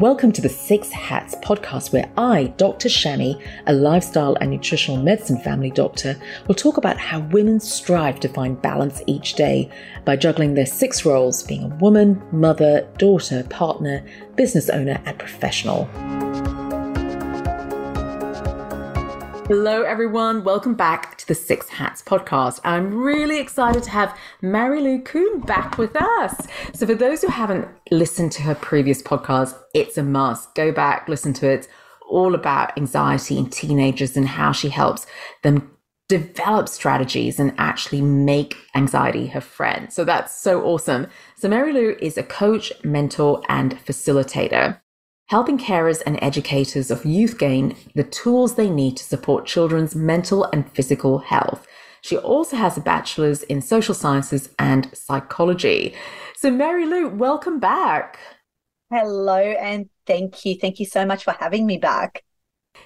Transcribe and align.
Welcome 0.00 0.32
to 0.32 0.40
the 0.40 0.48
Six 0.48 0.90
Hats 0.90 1.34
podcast, 1.42 1.92
where 1.92 2.10
I, 2.16 2.44
Dr. 2.56 2.88
Shami, 2.88 3.38
a 3.66 3.74
lifestyle 3.74 4.34
and 4.40 4.50
nutritional 4.50 4.96
medicine 4.96 5.38
family 5.38 5.70
doctor, 5.70 6.16
will 6.46 6.54
talk 6.54 6.78
about 6.78 6.96
how 6.96 7.20
women 7.20 7.60
strive 7.60 8.18
to 8.20 8.28
find 8.30 8.62
balance 8.62 9.02
each 9.06 9.34
day 9.34 9.68
by 10.06 10.16
juggling 10.16 10.54
their 10.54 10.64
six 10.64 11.04
roles 11.04 11.42
being 11.42 11.64
a 11.64 11.76
woman, 11.76 12.22
mother, 12.32 12.88
daughter, 12.96 13.44
partner, 13.50 14.02
business 14.36 14.70
owner, 14.70 15.02
and 15.04 15.18
professional. 15.18 15.86
Hello, 19.52 19.82
everyone. 19.82 20.44
Welcome 20.44 20.74
back 20.74 21.18
to 21.18 21.26
the 21.26 21.34
Six 21.34 21.68
Hats 21.70 22.02
podcast. 22.02 22.60
I'm 22.62 22.94
really 22.94 23.40
excited 23.40 23.82
to 23.82 23.90
have 23.90 24.16
Marilou 24.40 25.04
Coombe 25.04 25.40
back 25.40 25.76
with 25.76 25.96
us. 25.96 26.46
So, 26.72 26.86
for 26.86 26.94
those 26.94 27.20
who 27.20 27.26
haven't 27.26 27.66
listened 27.90 28.30
to 28.30 28.42
her 28.42 28.54
previous 28.54 29.02
podcast, 29.02 29.58
it's 29.74 29.98
a 29.98 30.04
must. 30.04 30.54
Go 30.54 30.70
back, 30.70 31.08
listen 31.08 31.32
to 31.32 31.48
it. 31.48 31.66
All 32.08 32.36
about 32.36 32.78
anxiety 32.78 33.38
in 33.38 33.50
teenagers 33.50 34.16
and 34.16 34.28
how 34.28 34.52
she 34.52 34.68
helps 34.68 35.04
them 35.42 35.68
develop 36.08 36.68
strategies 36.68 37.40
and 37.40 37.52
actually 37.58 38.02
make 38.02 38.56
anxiety 38.76 39.26
her 39.26 39.40
friend. 39.40 39.92
So, 39.92 40.04
that's 40.04 40.40
so 40.40 40.62
awesome. 40.62 41.08
So, 41.34 41.48
Marilou 41.48 41.98
is 41.98 42.16
a 42.16 42.22
coach, 42.22 42.72
mentor, 42.84 43.42
and 43.48 43.76
facilitator 43.84 44.80
helping 45.30 45.56
carers 45.56 46.02
and 46.06 46.18
educators 46.20 46.90
of 46.90 47.04
youth 47.04 47.38
gain 47.38 47.76
the 47.94 48.02
tools 48.02 48.56
they 48.56 48.68
need 48.68 48.96
to 48.96 49.04
support 49.04 49.46
children's 49.46 49.94
mental 49.94 50.42
and 50.52 50.68
physical 50.72 51.20
health. 51.20 51.68
She 52.02 52.16
also 52.16 52.56
has 52.56 52.76
a 52.76 52.80
bachelor's 52.80 53.44
in 53.44 53.62
social 53.62 53.94
sciences 53.94 54.48
and 54.58 54.90
psychology. 54.92 55.94
So, 56.34 56.50
Mary 56.50 56.84
Lou, 56.84 57.08
welcome 57.08 57.60
back. 57.60 58.18
Hello, 58.90 59.38
and 59.38 59.88
thank 60.04 60.44
you. 60.44 60.56
Thank 60.60 60.80
you 60.80 60.86
so 60.86 61.06
much 61.06 61.22
for 61.22 61.32
having 61.38 61.64
me 61.64 61.76
back. 61.76 62.24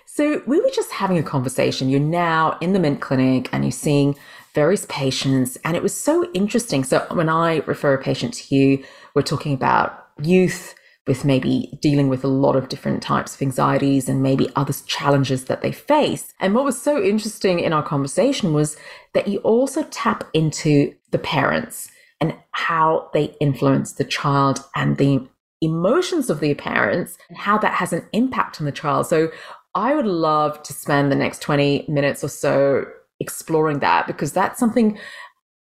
So, 0.04 0.42
we 0.46 0.60
were 0.60 0.70
just 0.74 0.92
having 0.92 1.16
a 1.16 1.22
conversation. 1.22 1.88
You're 1.88 2.00
now 2.00 2.58
in 2.60 2.74
the 2.74 2.78
Mint 2.78 3.00
Clinic 3.00 3.48
and 3.54 3.64
you're 3.64 3.72
seeing 3.72 4.16
various 4.54 4.84
patients, 4.90 5.56
and 5.64 5.78
it 5.78 5.82
was 5.82 5.96
so 5.98 6.30
interesting. 6.34 6.84
So, 6.84 7.06
when 7.10 7.30
I 7.30 7.62
refer 7.66 7.94
a 7.94 8.02
patient 8.02 8.34
to 8.34 8.54
you, 8.54 8.84
we're 9.14 9.22
talking 9.22 9.54
about 9.54 10.08
youth 10.22 10.74
with 11.06 11.24
maybe 11.24 11.78
dealing 11.82 12.08
with 12.08 12.24
a 12.24 12.28
lot 12.28 12.56
of 12.56 12.68
different 12.68 13.02
types 13.02 13.34
of 13.34 13.42
anxieties 13.42 14.08
and 14.08 14.22
maybe 14.22 14.48
other 14.56 14.72
challenges 14.86 15.44
that 15.44 15.60
they 15.60 15.72
face. 15.72 16.32
And 16.40 16.54
what 16.54 16.64
was 16.64 16.80
so 16.80 17.02
interesting 17.02 17.60
in 17.60 17.72
our 17.72 17.82
conversation 17.82 18.54
was 18.54 18.76
that 19.12 19.28
you 19.28 19.38
also 19.40 19.82
tap 19.84 20.24
into 20.32 20.94
the 21.10 21.18
parents 21.18 21.90
and 22.20 22.34
how 22.52 23.10
they 23.12 23.34
influence 23.40 23.92
the 23.92 24.04
child 24.04 24.64
and 24.74 24.96
the 24.96 25.28
emotions 25.60 26.30
of 26.30 26.40
the 26.40 26.54
parents 26.54 27.18
and 27.28 27.36
how 27.36 27.58
that 27.58 27.74
has 27.74 27.92
an 27.92 28.06
impact 28.12 28.60
on 28.60 28.64
the 28.64 28.72
child. 28.72 29.06
So 29.06 29.30
I 29.74 29.94
would 29.94 30.06
love 30.06 30.62
to 30.62 30.72
spend 30.72 31.12
the 31.12 31.16
next 31.16 31.42
20 31.42 31.84
minutes 31.88 32.24
or 32.24 32.28
so 32.28 32.86
exploring 33.20 33.80
that 33.80 34.06
because 34.06 34.32
that's 34.32 34.58
something 34.58 34.98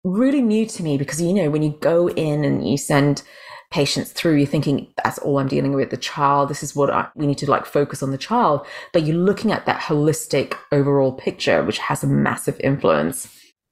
really 0.04 0.42
new 0.42 0.66
to 0.68 0.84
me 0.84 0.98
because 0.98 1.20
you 1.20 1.34
know 1.34 1.50
when 1.50 1.64
you 1.64 1.76
go 1.82 2.10
in 2.10 2.46
and 2.46 2.68
you 2.68 2.78
send 2.78 3.24
patients 3.72 4.12
through 4.12 4.36
you're 4.36 4.48
thinking 4.48 4.88
that's 5.04 5.18
all 5.20 5.40
i'm 5.40 5.48
dealing 5.48 5.74
with 5.74 5.90
the 5.90 5.98
child. 5.98 6.50
This 6.50 6.64
is 6.64 6.76
what 6.76 6.90
I, 6.90 7.08
we 7.16 7.28
need 7.28 7.38
to 7.40 7.50
like 7.50 7.66
focus 7.66 8.04
on 8.04 8.12
the 8.12 8.18
child. 8.18 8.66
But 8.94 9.04
you're 9.04 9.18
looking 9.18 9.52
at 9.52 9.66
that 9.66 9.82
holistic 9.82 10.56
overall 10.72 11.14
picture 11.14 11.64
which 11.64 11.80
has 11.80 12.04
a 12.04 12.08
massive 12.08 12.60
influence. 12.60 13.30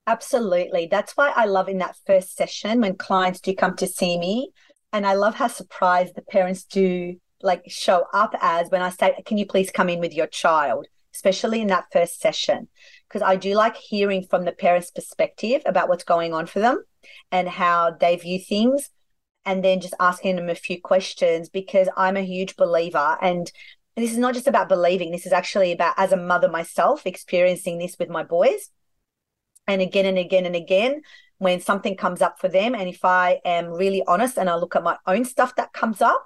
Absolutely. 0.08 0.88
That's 0.90 1.16
why 1.16 1.32
i 1.36 1.46
love 1.46 1.70
in 1.70 1.78
that 1.80 1.96
first 2.06 2.36
session 2.36 2.82
when 2.82 2.96
clients 2.96 3.40
do 3.40 3.56
come 3.56 3.76
to 3.78 3.88
see 3.88 4.18
me 4.18 4.52
and 4.92 5.06
i 5.06 5.14
love 5.14 5.36
how 5.36 5.48
surprised 5.48 6.16
the 6.16 6.22
parents 6.22 6.64
do 6.64 7.16
like 7.42 7.64
show 7.68 8.06
up 8.14 8.34
as 8.42 8.70
when 8.70 8.82
i 8.82 8.90
say 8.90 9.16
can 9.26 9.38
you 9.38 9.46
please 9.46 9.72
come 9.72 9.90
in 9.90 10.00
with 10.00 10.14
your 10.14 10.28
child? 10.28 10.88
Especially 11.14 11.62
in 11.62 11.68
that 11.68 11.86
first 11.92 12.20
session. 12.20 12.68
Because 13.08 13.22
i 13.22 13.36
do 13.36 13.54
like 13.54 13.78
hearing 13.78 14.26
from 14.30 14.46
the 14.46 14.52
parents 14.52 14.92
perspective 14.92 15.62
about 15.66 15.88
what's 15.88 16.04
going 16.04 16.34
on 16.34 16.48
for 16.48 16.60
them 16.60 16.84
and 17.32 17.48
how 17.48 17.92
they 17.92 18.16
view 18.16 18.40
things 18.40 18.90
and 19.46 19.64
then 19.64 19.80
just 19.80 19.94
asking 20.00 20.36
them 20.36 20.50
a 20.50 20.56
few 20.56 20.82
questions 20.82 21.50
because 21.50 21.90
I'm 21.98 22.18
a 22.18 22.22
huge 22.22 22.56
believer. 22.56 23.18
And 23.22 23.52
this 23.96 24.12
is 24.12 24.18
not 24.18 24.34
just 24.34 24.48
about 24.48 24.70
believing 24.70 25.12
this 25.12 25.26
is 25.26 25.34
actually 25.34 25.72
about 25.72 25.96
as 25.98 26.12
a 26.12 26.18
mother 26.18 26.50
myself 26.50 27.06
experiencing 27.06 27.78
this 27.78 27.98
with 28.00 28.10
my 28.10 28.24
boys. 28.24 28.70
And 29.68 29.82
again 29.82 30.06
and 30.06 30.18
again 30.18 30.46
and 30.46 30.56
again 30.56 31.02
when 31.38 31.60
something 31.60 31.96
comes 31.96 32.22
up 32.22 32.40
for 32.40 32.48
them 32.48 32.76
and 32.76 32.88
if 32.88 33.04
I 33.04 33.40
am 33.44 33.68
really 33.68 34.04
honest 34.08 34.38
and 34.38 34.50
I 34.50 34.56
look 34.56 34.76
at 34.76 34.84
my 34.84 34.98
own 35.08 35.26
stuff 35.26 35.56
that 35.56 35.74
comes 35.74 36.02
up 36.02 36.26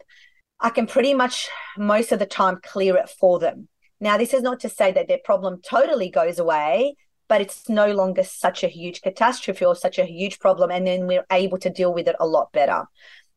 I 0.60 0.70
can 0.70 0.88
pretty 0.88 1.14
much 1.14 1.50
most 1.78 2.12
of 2.12 2.20
the 2.20 2.26
time 2.26 2.60
clear 2.64 2.98
it 2.98 3.10
for 3.10 3.40
them. 3.40 3.68
Now 4.00 4.18
this 4.18 4.34
is 4.34 4.42
not 4.42 4.60
to 4.62 4.70
say 4.70 4.92
that 4.92 5.08
their 5.08 5.20
problem 5.24 5.62
totally 5.62 6.10
goes 6.10 6.40
away 6.40 6.96
but 7.28 7.42
it's 7.42 7.68
no 7.70 7.92
longer 7.92 8.24
such 8.24 8.64
a 8.64 8.68
huge 8.68 9.02
catastrophe 9.02 9.66
or 9.66 9.76
such 9.76 10.00
a 10.00 10.06
huge 10.06 10.40
problem. 10.40 10.72
And 10.72 10.88
then 10.88 11.08
we're 11.08 11.26
able 11.32 11.58
to 11.60 11.70
deal 11.70 11.94
with 11.94 12.08
it 12.08 12.16
a 12.20 12.28
lot 12.28 12.52
better. 12.52 12.86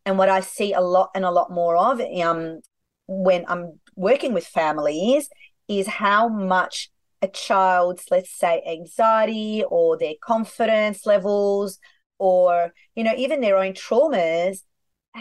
And 0.07 0.17
what 0.19 0.29
I 0.29 0.41
see 0.41 0.73
a 0.73 0.81
lot 0.81 1.11
and 1.15 1.25
a 1.25 1.31
lot 1.31 1.51
more 1.51 1.77
of 1.77 2.01
um, 2.01 2.61
when 3.07 3.45
I'm 3.49 3.81
working 3.97 4.33
with 4.33 4.47
families 4.47 5.29
is 5.69 5.87
how 5.87 6.29
much 6.29 6.91
a 7.23 7.29
child's, 7.29 8.07
let's 8.11 8.31
say, 8.31 8.63
anxiety 8.67 9.63
or 9.69 9.99
their 9.99 10.15
confidence 10.23 11.05
levels, 11.05 11.79
or, 12.19 12.73
you 12.95 13.05
know, 13.05 13.15
even 13.17 13.41
their 13.41 13.59
own 13.59 13.73
traumas, 13.73 14.59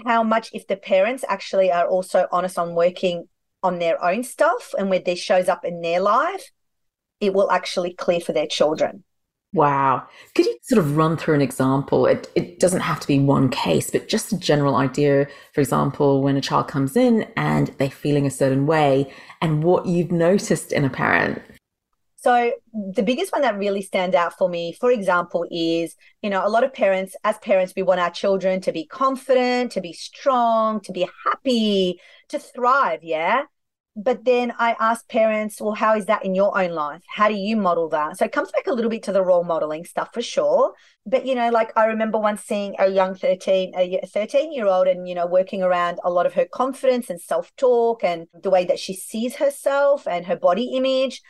how 0.06 0.24
much 0.24 0.50
if 0.54 0.68
the 0.68 0.76
parents 0.76 1.26
actually 1.28 1.72
are 1.72 1.88
also 1.88 2.28
honest 2.32 2.58
on 2.58 2.76
working 2.76 3.28
on 3.64 3.80
their 3.80 4.02
own 4.04 4.24
stuff 4.24 4.74
and 4.78 4.90
where 4.90 5.00
this 5.00 5.20
shows 5.20 5.50
up 5.50 5.66
in 5.66 5.82
their 5.82 6.00
life, 6.00 6.52
it 7.20 7.34
will 7.34 7.52
actually 7.52 7.94
clear 7.94 8.20
for 8.20 8.34
their 8.34 8.48
children. 8.48 9.04
Wow. 9.52 10.08
Could 10.36 10.46
you 10.46 10.58
sort 10.62 10.78
of 10.78 10.96
run 10.96 11.18
through 11.18 11.34
an 11.34 11.42
example? 11.42 12.06
It, 12.06 12.32
it 12.36 12.60
doesn't 12.60 12.82
have 12.82 13.00
to 13.00 13.08
be 13.08 13.18
one 13.18 13.50
case, 13.50 13.90
but 13.90 14.08
just 14.08 14.32
a 14.32 14.38
general 14.38 14.76
idea. 14.76 15.28
For 15.54 15.62
example, 15.62 16.22
when 16.22 16.38
a 16.38 16.42
child 16.42 16.68
comes 16.68 16.96
in 16.96 17.24
and 17.36 17.68
they're 17.80 17.90
feeling 17.90 18.28
a 18.28 18.32
certain 18.32 18.68
way 18.68 19.12
and 19.42 19.64
what 19.64 19.88
you've 19.88 20.12
noticed 20.12 20.72
in 20.72 20.86
a 20.86 20.90
parent. 20.90 21.42
So, 22.18 22.52
the 22.74 23.02
biggest 23.02 23.32
one 23.32 23.44
that 23.44 23.58
really 23.58 23.82
stands 23.82 24.14
out 24.14 24.38
for 24.38 24.50
me, 24.50 24.74
for 24.74 24.92
example, 24.92 25.48
is 25.50 25.96
you 26.22 26.30
know, 26.30 26.46
a 26.46 26.50
lot 26.50 26.66
of 26.66 26.74
parents, 26.74 27.16
as 27.24 27.38
parents, 27.38 27.74
we 27.76 27.82
want 27.82 28.02
our 28.02 28.12
children 28.12 28.60
to 28.62 28.74
be 28.74 28.86
confident, 28.86 29.72
to 29.72 29.82
be 29.82 29.94
strong, 29.94 30.82
to 30.82 30.92
be 30.92 31.08
happy, 31.26 32.00
to 32.28 32.38
thrive. 32.38 33.00
Yeah 33.04 33.44
but 33.96 34.24
then 34.24 34.54
I 34.58 34.76
ask 34.80 35.08
parents, 35.10 35.60
well, 35.60 35.74
how 35.74 35.96
is 35.96 36.06
that 36.06 36.24
in 36.24 36.36
your 36.36 36.58
own 36.58 36.72
life? 36.72 37.02
How 37.08 37.28
do 37.28 37.34
you 37.34 37.58
model 37.58 37.90
that? 37.90 38.18
So 38.18 38.26
it 38.26 38.32
comes 38.32 38.52
back 38.52 38.68
a 38.68 38.74
little 38.74 38.90
bit 38.90 39.04
to 39.04 39.12
the 39.12 39.24
role 39.24 39.44
modeling 39.44 39.84
stuff 39.84 40.14
for 40.14 40.22
sure. 40.22 40.74
But, 41.06 41.26
you 41.26 41.36
know, 41.36 41.50
like 41.50 41.76
I 41.76 41.86
remember 41.86 42.18
once 42.20 42.42
seeing 42.44 42.76
a 42.80 42.88
young 42.88 43.16
13, 43.16 43.74
a 43.76 44.06
13 44.06 44.54
year 44.54 44.68
old 44.68 44.88
and, 44.88 45.08
you 45.08 45.16
know, 45.16 45.26
working 45.26 45.64
around 45.64 46.00
a 46.04 46.10
lot 46.10 46.26
of 46.26 46.34
her 46.36 46.46
confidence 46.46 47.10
and 47.10 47.20
self 47.20 47.54
talk 47.58 48.04
and 48.04 48.28
the 48.34 48.50
way 48.50 48.64
that 48.66 48.80
she 48.80 48.94
sees 48.94 49.36
herself 49.36 50.08
and 50.08 50.28
her 50.28 50.38
body 50.38 50.76
image. 50.76 51.22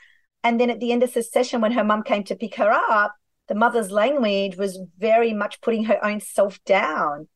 And 0.44 0.60
then 0.60 0.70
at 0.70 0.80
the 0.80 0.92
end 0.92 1.02
of 1.02 1.14
the 1.14 1.24
session, 1.24 1.62
when 1.62 1.72
her 1.72 1.84
mum 1.84 2.04
came 2.04 2.24
to 2.26 2.36
pick 2.36 2.56
her 2.56 2.72
up, 2.72 3.16
the 3.48 3.56
mother's 3.56 3.90
language 3.90 4.58
was 4.58 4.80
very 4.98 5.34
much 5.34 5.62
putting 5.62 5.86
her 5.86 6.04
own 6.06 6.20
self 6.20 6.64
down. 6.66 7.28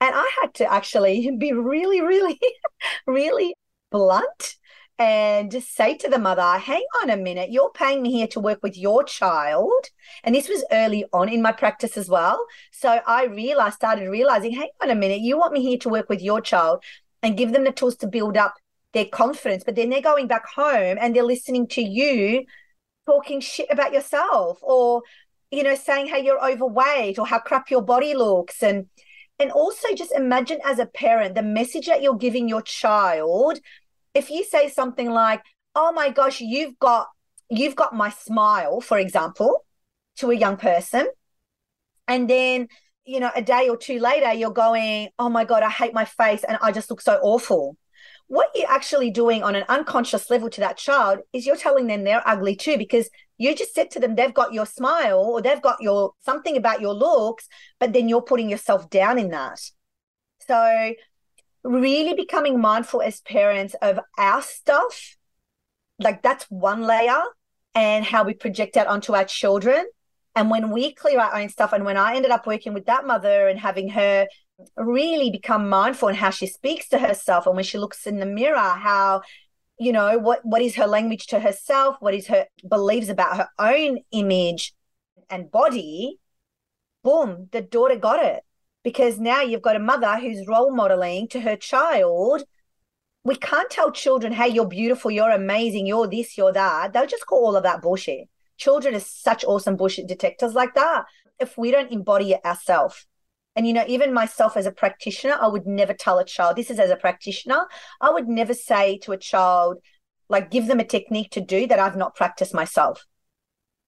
And 0.00 0.14
I 0.14 0.30
had 0.42 0.54
to 0.54 0.72
actually 0.72 1.30
be 1.38 1.52
really, 1.52 2.00
really, 2.00 2.40
really 3.06 3.54
blunt 3.94 4.56
and 4.98 5.62
say 5.62 5.96
to 5.96 6.08
the 6.08 6.18
mother, 6.18 6.58
hang 6.58 6.84
on 7.02 7.10
a 7.10 7.16
minute, 7.16 7.52
you're 7.52 7.70
paying 7.70 8.02
me 8.02 8.10
here 8.10 8.26
to 8.26 8.40
work 8.40 8.60
with 8.62 8.76
your 8.76 9.04
child. 9.04 9.86
And 10.24 10.34
this 10.34 10.48
was 10.48 10.64
early 10.72 11.04
on 11.12 11.28
in 11.28 11.40
my 11.40 11.52
practice 11.52 11.96
as 11.96 12.08
well. 12.08 12.44
So 12.72 13.00
I 13.06 13.26
realized, 13.26 13.76
started 13.76 14.08
realizing, 14.08 14.52
hang 14.52 14.70
on 14.82 14.90
a 14.90 14.96
minute, 14.96 15.20
you 15.20 15.38
want 15.38 15.52
me 15.52 15.62
here 15.62 15.78
to 15.78 15.88
work 15.88 16.08
with 16.08 16.20
your 16.20 16.40
child 16.40 16.82
and 17.22 17.36
give 17.36 17.52
them 17.52 17.62
the 17.62 17.70
tools 17.70 17.96
to 17.98 18.08
build 18.08 18.36
up 18.36 18.54
their 18.94 19.06
confidence. 19.06 19.62
But 19.62 19.76
then 19.76 19.90
they're 19.90 20.00
going 20.00 20.26
back 20.26 20.46
home 20.46 20.98
and 21.00 21.14
they're 21.14 21.22
listening 21.22 21.68
to 21.68 21.82
you 21.82 22.44
talking 23.06 23.40
shit 23.40 23.68
about 23.70 23.92
yourself 23.92 24.58
or, 24.60 25.02
you 25.52 25.62
know, 25.62 25.76
saying 25.76 26.08
how 26.08 26.16
you're 26.16 26.44
overweight 26.44 27.18
or 27.18 27.26
how 27.26 27.38
crap 27.38 27.70
your 27.70 27.82
body 27.82 28.14
looks. 28.14 28.60
And 28.60 28.86
and 29.40 29.50
also 29.50 29.88
just 29.94 30.12
imagine 30.12 30.60
as 30.64 30.78
a 30.78 30.86
parent 30.86 31.34
the 31.34 31.42
message 31.42 31.86
that 31.86 32.02
you're 32.02 32.16
giving 32.16 32.48
your 32.48 32.62
child 32.62 33.58
if 34.14 34.30
you 34.30 34.44
say 34.44 34.68
something 34.68 35.10
like, 35.10 35.42
"Oh 35.74 35.92
my 35.92 36.10
gosh, 36.10 36.40
you've 36.40 36.78
got 36.78 37.08
you've 37.50 37.76
got 37.76 37.94
my 37.94 38.10
smile," 38.10 38.80
for 38.80 38.98
example, 38.98 39.64
to 40.16 40.30
a 40.30 40.34
young 40.34 40.56
person, 40.56 41.08
and 42.08 42.28
then 42.30 42.68
you 43.04 43.20
know 43.20 43.30
a 43.34 43.42
day 43.42 43.68
or 43.68 43.76
two 43.76 43.98
later 43.98 44.32
you're 44.32 44.50
going, 44.50 45.08
"Oh 45.18 45.28
my 45.28 45.44
god, 45.44 45.62
I 45.62 45.70
hate 45.70 45.94
my 45.94 46.04
face 46.04 46.44
and 46.44 46.58
I 46.62 46.72
just 46.72 46.90
look 46.90 47.00
so 47.00 47.18
awful." 47.22 47.76
What 48.26 48.50
you're 48.54 48.70
actually 48.70 49.10
doing 49.10 49.42
on 49.42 49.54
an 49.54 49.64
unconscious 49.68 50.30
level 50.30 50.48
to 50.50 50.60
that 50.62 50.78
child 50.78 51.20
is 51.32 51.44
you're 51.46 51.56
telling 51.56 51.86
them 51.88 52.04
they're 52.04 52.26
ugly 52.26 52.56
too 52.56 52.78
because 52.78 53.10
you 53.36 53.54
just 53.54 53.74
said 53.74 53.90
to 53.92 54.00
them 54.00 54.14
they've 54.14 54.32
got 54.32 54.54
your 54.54 54.64
smile 54.66 55.18
or 55.18 55.42
they've 55.42 55.60
got 55.60 55.82
your 55.82 56.12
something 56.24 56.56
about 56.56 56.80
your 56.80 56.94
looks, 56.94 57.48
but 57.78 57.92
then 57.92 58.08
you're 58.08 58.22
putting 58.22 58.48
yourself 58.48 58.88
down 58.88 59.18
in 59.18 59.30
that. 59.30 59.60
So 60.46 60.94
really 61.64 62.14
becoming 62.14 62.60
mindful 62.60 63.02
as 63.02 63.20
parents 63.22 63.74
of 63.82 63.98
our 64.18 64.42
stuff. 64.42 65.16
Like 65.98 66.22
that's 66.22 66.44
one 66.50 66.82
layer 66.82 67.22
and 67.74 68.04
how 68.04 68.24
we 68.24 68.34
project 68.34 68.74
that 68.74 68.86
onto 68.86 69.14
our 69.14 69.24
children. 69.24 69.86
And 70.36 70.50
when 70.50 70.70
we 70.70 70.92
clear 70.92 71.20
our 71.20 71.34
own 71.34 71.48
stuff, 71.48 71.72
and 71.72 71.84
when 71.84 71.96
I 71.96 72.16
ended 72.16 72.32
up 72.32 72.46
working 72.46 72.74
with 72.74 72.86
that 72.86 73.06
mother 73.06 73.48
and 73.48 73.58
having 73.58 73.88
her 73.90 74.26
really 74.76 75.30
become 75.30 75.68
mindful 75.68 76.08
in 76.08 76.14
how 76.14 76.30
she 76.30 76.46
speaks 76.46 76.88
to 76.88 76.98
herself 76.98 77.46
and 77.46 77.56
when 77.56 77.64
she 77.64 77.78
looks 77.78 78.06
in 78.06 78.18
the 78.18 78.26
mirror, 78.26 78.58
how 78.58 79.22
you 79.78 79.92
know 79.92 80.18
what 80.18 80.40
what 80.44 80.62
is 80.62 80.76
her 80.76 80.86
language 80.86 81.26
to 81.26 81.40
herself 81.40 81.96
what 82.00 82.14
is 82.14 82.28
her 82.28 82.46
beliefs 82.68 83.08
about 83.08 83.36
her 83.36 83.48
own 83.58 83.98
image 84.12 84.72
and 85.30 85.50
body 85.50 86.18
boom 87.02 87.48
the 87.52 87.60
daughter 87.60 87.96
got 87.96 88.24
it 88.24 88.42
because 88.84 89.18
now 89.18 89.40
you've 89.40 89.62
got 89.62 89.76
a 89.76 89.80
mother 89.80 90.18
who's 90.18 90.46
role 90.46 90.72
modeling 90.72 91.26
to 91.28 91.40
her 91.40 91.56
child. 91.56 92.44
We 93.24 93.34
can't 93.34 93.70
tell 93.70 93.90
children 93.90 94.32
hey 94.32 94.48
you're 94.48 94.68
beautiful 94.68 95.10
you're 95.10 95.30
amazing 95.30 95.86
you're 95.86 96.06
this 96.06 96.36
you're 96.38 96.52
that. 96.52 96.92
They'll 96.92 97.06
just 97.06 97.26
call 97.26 97.46
all 97.46 97.56
of 97.56 97.62
that 97.64 97.82
bullshit. 97.82 98.28
Children 98.58 98.94
are 98.94 99.00
such 99.00 99.44
awesome 99.44 99.76
bullshit 99.76 100.06
detectors 100.06 100.54
like 100.54 100.74
that. 100.74 101.06
If 101.40 101.58
we 101.58 101.70
don't 101.72 101.90
embody 101.90 102.32
it 102.32 102.44
ourselves. 102.44 103.06
And, 103.56 103.66
you 103.66 103.72
know, 103.72 103.84
even 103.86 104.12
myself 104.12 104.56
as 104.56 104.66
a 104.66 104.72
practitioner, 104.72 105.36
I 105.40 105.46
would 105.46 105.66
never 105.66 105.94
tell 105.94 106.18
a 106.18 106.24
child, 106.24 106.56
this 106.56 106.70
is 106.70 106.78
as 106.80 106.90
a 106.90 106.96
practitioner, 106.96 107.66
I 108.00 108.10
would 108.10 108.28
never 108.28 108.52
say 108.52 108.98
to 108.98 109.12
a 109.12 109.16
child, 109.16 109.78
like, 110.28 110.50
give 110.50 110.66
them 110.66 110.80
a 110.80 110.84
technique 110.84 111.30
to 111.32 111.40
do 111.40 111.66
that 111.68 111.78
I've 111.78 111.96
not 111.96 112.16
practiced 112.16 112.52
myself. 112.52 113.06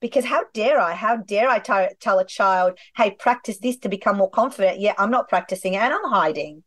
Because 0.00 0.26
how 0.26 0.44
dare 0.52 0.78
I? 0.78 0.94
How 0.94 1.16
dare 1.16 1.48
I 1.48 1.58
t- 1.58 1.94
tell 2.00 2.18
a 2.18 2.26
child, 2.26 2.78
hey, 2.96 3.12
practice 3.12 3.58
this 3.58 3.78
to 3.78 3.88
become 3.88 4.16
more 4.16 4.30
confident? 4.30 4.80
Yeah, 4.80 4.94
I'm 4.98 5.10
not 5.10 5.28
practicing 5.28 5.76
and 5.76 5.92
I'm 5.92 6.10
hiding. 6.10 6.64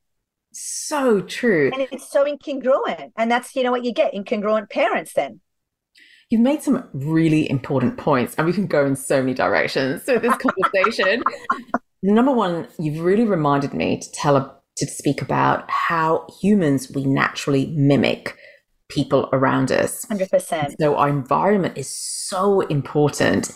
So 0.52 1.22
true. 1.22 1.70
And 1.74 1.88
it's 1.92 2.10
so 2.10 2.26
incongruent. 2.26 3.12
And 3.16 3.30
that's, 3.30 3.56
you 3.56 3.64
know, 3.64 3.72
what 3.72 3.84
you 3.84 3.94
get 3.94 4.14
incongruent 4.14 4.70
parents 4.70 5.14
then. 5.14 5.42
You've 6.30 6.42
made 6.42 6.62
some 6.62 6.88
really 6.94 7.50
important 7.50 7.98
points, 7.98 8.36
and 8.36 8.46
we 8.46 8.54
can 8.54 8.68
go 8.68 8.86
in 8.86 8.96
so 8.96 9.20
many 9.20 9.34
directions 9.34 10.04
with 10.06 10.22
this 10.22 10.36
conversation. 10.36 11.24
Number 12.04 12.32
one, 12.32 12.68
you've 12.78 13.04
really 13.04 13.26
reminded 13.26 13.74
me 13.74 14.00
to 14.00 14.12
tell 14.14 14.38
a, 14.38 14.56
to 14.78 14.86
speak 14.86 15.24
about 15.24 15.70
how 15.72 16.28
humans 16.40 16.92
we 16.94 17.04
naturally 17.04 17.74
mimic 17.76 18.38
people 18.90 19.30
around 19.32 19.72
us. 19.72 20.06
100%. 20.06 20.76
So 20.80 20.96
our 20.96 21.10
environment 21.10 21.78
is 21.78 21.90
so 21.90 22.62
important 22.62 23.52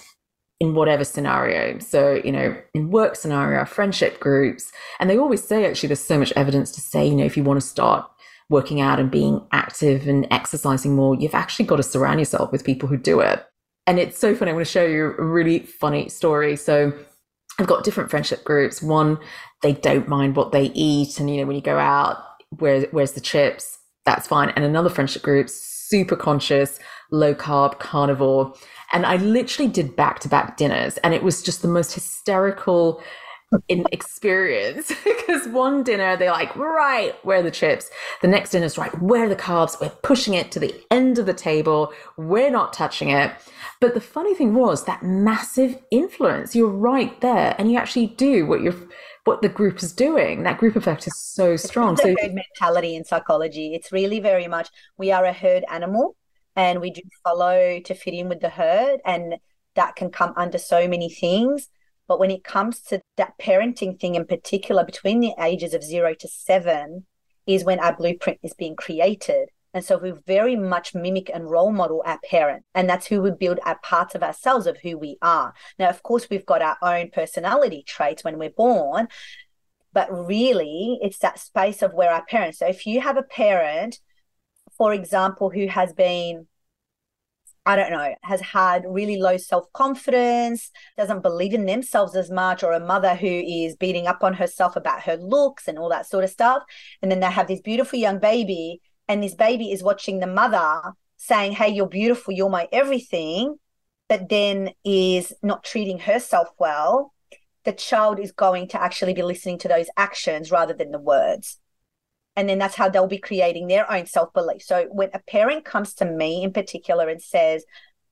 in 0.60 0.76
whatever 0.76 1.04
scenario. 1.04 1.80
So, 1.80 2.22
you 2.24 2.32
know, 2.32 2.56
in 2.74 2.90
work 2.92 3.16
scenario, 3.16 3.66
friendship 3.66 4.20
groups, 4.20 4.72
and 5.00 5.10
they 5.10 5.18
always 5.18 5.44
say 5.44 5.66
actually 5.66 5.88
there's 5.88 6.00
so 6.00 6.18
much 6.18 6.32
evidence 6.36 6.72
to 6.72 6.82
say, 6.82 7.06
you 7.06 7.16
know, 7.16 7.26
if 7.26 7.36
you 7.36 7.44
want 7.44 7.60
to 7.60 7.68
start 7.68 8.10
working 8.50 8.80
out 8.80 9.00
and 9.00 9.10
being 9.12 9.46
active 9.52 10.08
and 10.08 10.28
exercising 10.32 10.96
more, 10.96 11.16
you've 11.16 11.36
actually 11.36 11.66
got 11.66 11.78
to 11.78 11.84
surround 11.84 12.20
yourself 12.20 12.52
with 12.52 12.64
people 12.64 12.88
who 12.88 12.98
do 12.98 13.20
it. 13.20 13.44
And 13.88 14.00
it's 14.00 14.18
so 14.18 14.34
funny. 14.36 14.52
I'm 14.52 14.56
going 14.56 14.66
to 14.66 14.72
show 14.72 14.86
you 14.86 15.16
a 15.18 15.24
really 15.26 15.60
funny 15.60 16.08
story. 16.08 16.56
So 16.56 16.94
I've 17.60 17.68
got 17.68 17.84
different 17.84 18.10
friendship 18.10 18.44
groups. 18.44 18.82
One, 18.82 19.18
they 19.62 19.74
don't 19.74 20.08
mind 20.08 20.36
what 20.36 20.52
they 20.52 20.66
eat, 20.74 21.20
and 21.20 21.30
you 21.30 21.42
know 21.42 21.48
when 21.48 21.56
you 21.56 21.62
go 21.62 21.78
out, 21.78 22.24
where 22.58 22.88
where's 22.92 23.14
the 23.14 23.22
chips? 23.22 23.80
That's 24.06 24.28
fine. 24.28 24.50
And 24.50 24.66
another 24.66 24.90
friendship 24.90 25.22
group, 25.22 25.50
super 25.50 26.16
conscious, 26.16 26.80
low 27.12 27.34
carb, 27.34 27.80
carnivore. 27.80 28.54
And 28.92 29.06
I 29.06 29.18
literally 29.18 29.72
did 29.72 29.96
back 29.96 30.20
to 30.20 30.30
back 30.30 30.58
dinners, 30.58 30.98
and 30.98 31.14
it 31.14 31.24
was 31.24 31.42
just 31.42 31.62
the 31.62 31.68
most 31.68 31.94
hysterical 31.94 33.02
in 33.68 33.86
experience 33.92 34.92
because 35.04 35.48
one 35.50 35.84
dinner 35.84 36.18
they're 36.18 36.32
like 36.32 36.56
right 36.56 37.14
where 37.24 37.40
are 37.40 37.44
the 37.44 37.52
chips 37.52 37.92
the 38.24 38.28
next 38.28 38.50
dinner 38.50 38.66
is 38.66 38.80
right 38.80 39.00
where 39.00 39.26
are 39.26 39.30
the 39.30 39.36
carbs 39.36 39.80
we're 39.80 39.90
pushing 40.02 40.34
it 40.34 40.52
to 40.52 40.60
the 40.60 40.74
end 40.90 41.20
of 41.20 41.28
the 41.28 41.36
table 41.36 41.94
we're 42.18 42.50
not 42.50 42.74
touching 42.74 43.12
it 43.12 43.32
but 43.84 43.96
the 43.96 44.00
funny 44.00 44.34
thing 44.34 44.54
was 44.54 44.86
that 44.86 45.04
massive 45.04 45.78
influence. 45.92 46.56
You're 46.56 46.70
right 46.70 47.20
there, 47.20 47.54
and 47.58 47.70
you 47.70 47.78
actually 47.78 48.08
do 48.08 48.46
what 48.46 48.62
you're 48.62 48.78
what 49.26 49.42
the 49.42 49.50
group 49.50 49.82
is 49.82 49.94
doing. 49.94 50.44
That 50.44 50.58
group 50.58 50.76
effect 50.76 51.08
is 51.08 51.18
so 51.18 51.56
strong. 51.56 51.96
so 51.98 52.14
herd 52.22 52.34
mentality 52.34 52.96
in 52.96 53.06
psychology. 53.06 53.74
It's 53.74 53.92
really 53.92 54.20
very 54.20 54.48
much 54.48 54.70
we 54.98 55.12
are 55.12 55.26
a 55.26 55.34
herd 55.34 55.64
animal, 55.72 56.16
and 56.56 56.82
we 56.82 56.92
do 56.92 57.02
follow 57.24 57.80
to 57.80 57.94
fit 57.94 58.14
in 58.14 58.30
with 58.30 58.42
the 58.42 58.50
herd, 58.50 59.00
and 59.06 59.36
that 59.76 59.96
can 59.96 60.10
come 60.12 60.34
under 60.36 60.58
so 60.58 60.88
many 60.88 61.10
things. 61.10 61.70
But 62.08 62.20
when 62.20 62.32
it 62.32 62.44
comes 62.44 62.82
to 62.82 63.02
that 63.16 63.34
parenting 63.40 64.00
thing 64.00 64.16
in 64.16 64.26
particular, 64.26 64.84
between 64.84 65.22
the 65.22 65.34
ages 65.40 65.74
of 65.74 65.84
zero 65.84 66.14
to 66.20 66.28
seven, 66.28 67.06
is 67.48 67.64
when 67.64 67.80
our 67.80 67.96
blueprint 67.96 68.40
is 68.44 68.54
being 68.54 68.76
created. 68.76 69.50
And 69.74 69.84
so 69.84 69.98
we 69.98 70.14
very 70.28 70.56
much 70.56 70.94
mimic 70.94 71.32
and 71.34 71.50
role 71.50 71.72
model 71.72 72.04
our 72.06 72.20
parent. 72.30 72.64
And 72.76 72.90
that's 72.90 73.08
who 73.08 73.22
we 73.22 73.32
build 73.32 73.60
our 73.66 73.80
parts 73.80 74.14
of 74.16 74.24
ourselves 74.24 74.68
of 74.68 74.78
who 74.78 74.98
we 74.98 75.18
are. 75.22 75.54
Now, 75.80 75.90
of 75.90 76.04
course, 76.04 76.28
we've 76.30 76.46
got 76.46 76.62
our 76.62 76.78
own 76.82 77.10
personality 77.12 77.84
traits 77.86 78.24
when 78.24 78.38
we're 78.38 78.52
born, 78.52 79.08
but 79.92 80.12
really 80.12 81.00
it's 81.02 81.20
that 81.20 81.40
space 81.40 81.82
of 81.82 81.94
where 81.94 82.12
our 82.12 82.26
parents. 82.26 82.60
So 82.60 82.68
if 82.68 82.86
you 82.86 83.02
have 83.02 83.18
a 83.18 83.24
parent, 83.24 84.00
for 84.78 84.94
example, 84.94 85.50
who 85.50 85.68
has 85.68 85.94
been 85.94 86.48
I 87.66 87.78
don't 87.78 87.92
know, 87.92 88.14
has 88.24 88.42
had 88.42 88.84
really 88.86 89.16
low 89.16 89.38
self 89.38 89.72
confidence, 89.72 90.70
doesn't 90.98 91.22
believe 91.24 91.54
in 91.54 91.66
themselves 91.66 92.14
as 92.16 92.30
much, 92.30 92.62
or 92.62 92.74
a 92.74 92.80
mother 92.80 93.16
who 93.16 93.28
is 93.28 93.78
beating 93.78 94.06
up 94.06 94.22
on 94.22 94.34
herself 94.34 94.76
about 94.76 95.04
her 95.04 95.16
looks 95.16 95.68
and 95.70 95.80
all 95.80 95.90
that 95.90 96.06
sort 96.06 96.26
of 96.26 96.30
stuff. 96.30 96.64
And 97.02 97.10
then 97.10 97.22
they 97.22 97.32
have 97.32 97.48
this 97.48 97.62
beautiful 97.62 97.98
young 97.98 98.20
baby 98.20 98.82
and 99.14 99.22
this 99.22 99.36
baby 99.36 99.72
is 99.72 99.84
watching 99.84 100.20
the 100.20 100.26
mother 100.26 100.94
saying, 101.18 101.52
Hey, 101.52 101.70
you're 101.70 101.88
beautiful, 101.88 102.34
you're 102.34 102.50
my 102.50 102.68
everything, 102.72 103.58
but 104.10 104.28
then 104.28 104.72
is 104.84 105.32
not 105.44 105.64
treating 105.64 106.00
herself 106.00 106.48
well, 106.58 107.14
the 107.64 107.74
child 107.74 108.20
is 108.20 108.32
going 108.32 108.70
to 108.70 108.82
actually 108.82 109.14
be 109.14 109.22
listening 109.22 109.60
to 109.60 109.68
those 109.68 109.86
actions 109.98 110.50
rather 110.50 110.74
than 110.74 110.90
the 110.90 110.98
words. 110.98 111.60
And 112.36 112.50
then 112.50 112.58
that's 112.58 112.74
how 112.74 112.90
they'll 112.90 113.06
be 113.06 113.20
creating 113.20 113.68
their 113.68 113.90
own 113.92 114.08
self 114.08 114.34
belief. 114.34 114.64
So 114.64 114.88
when 114.92 115.12
a 115.14 115.20
parent 115.20 115.64
comes 115.64 115.94
to 115.96 116.06
me 116.06 116.42
in 116.42 116.52
particular 116.52 117.08
and 117.08 117.22
says, 117.22 117.66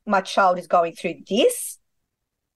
My 0.05 0.21
child 0.21 0.59
is 0.59 0.67
going 0.67 0.93
through 0.93 1.15
this, 1.27 1.79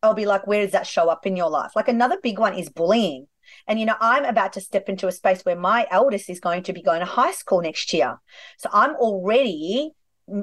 I'll 0.03 0.13
be 0.13 0.27
like, 0.27 0.45
Where 0.45 0.62
does 0.62 0.74
that 0.74 0.86
show 0.86 1.09
up 1.09 1.25
in 1.25 1.36
your 1.36 1.50
life? 1.50 1.71
Like 1.75 1.88
another 1.88 2.18
big 2.21 2.38
one 2.38 2.53
is 2.53 2.69
bullying. 2.69 3.25
And, 3.67 3.79
you 3.79 3.85
know, 3.85 3.95
I'm 3.99 4.25
about 4.25 4.53
to 4.53 4.61
step 4.61 4.89
into 4.89 5.07
a 5.07 5.11
space 5.11 5.43
where 5.43 5.55
my 5.55 5.87
eldest 5.89 6.29
is 6.29 6.39
going 6.39 6.63
to 6.63 6.73
be 6.73 6.81
going 6.81 6.99
to 6.99 7.05
high 7.05 7.31
school 7.31 7.61
next 7.61 7.93
year. 7.93 8.17
So 8.57 8.69
I'm 8.71 8.95
already 8.95 9.91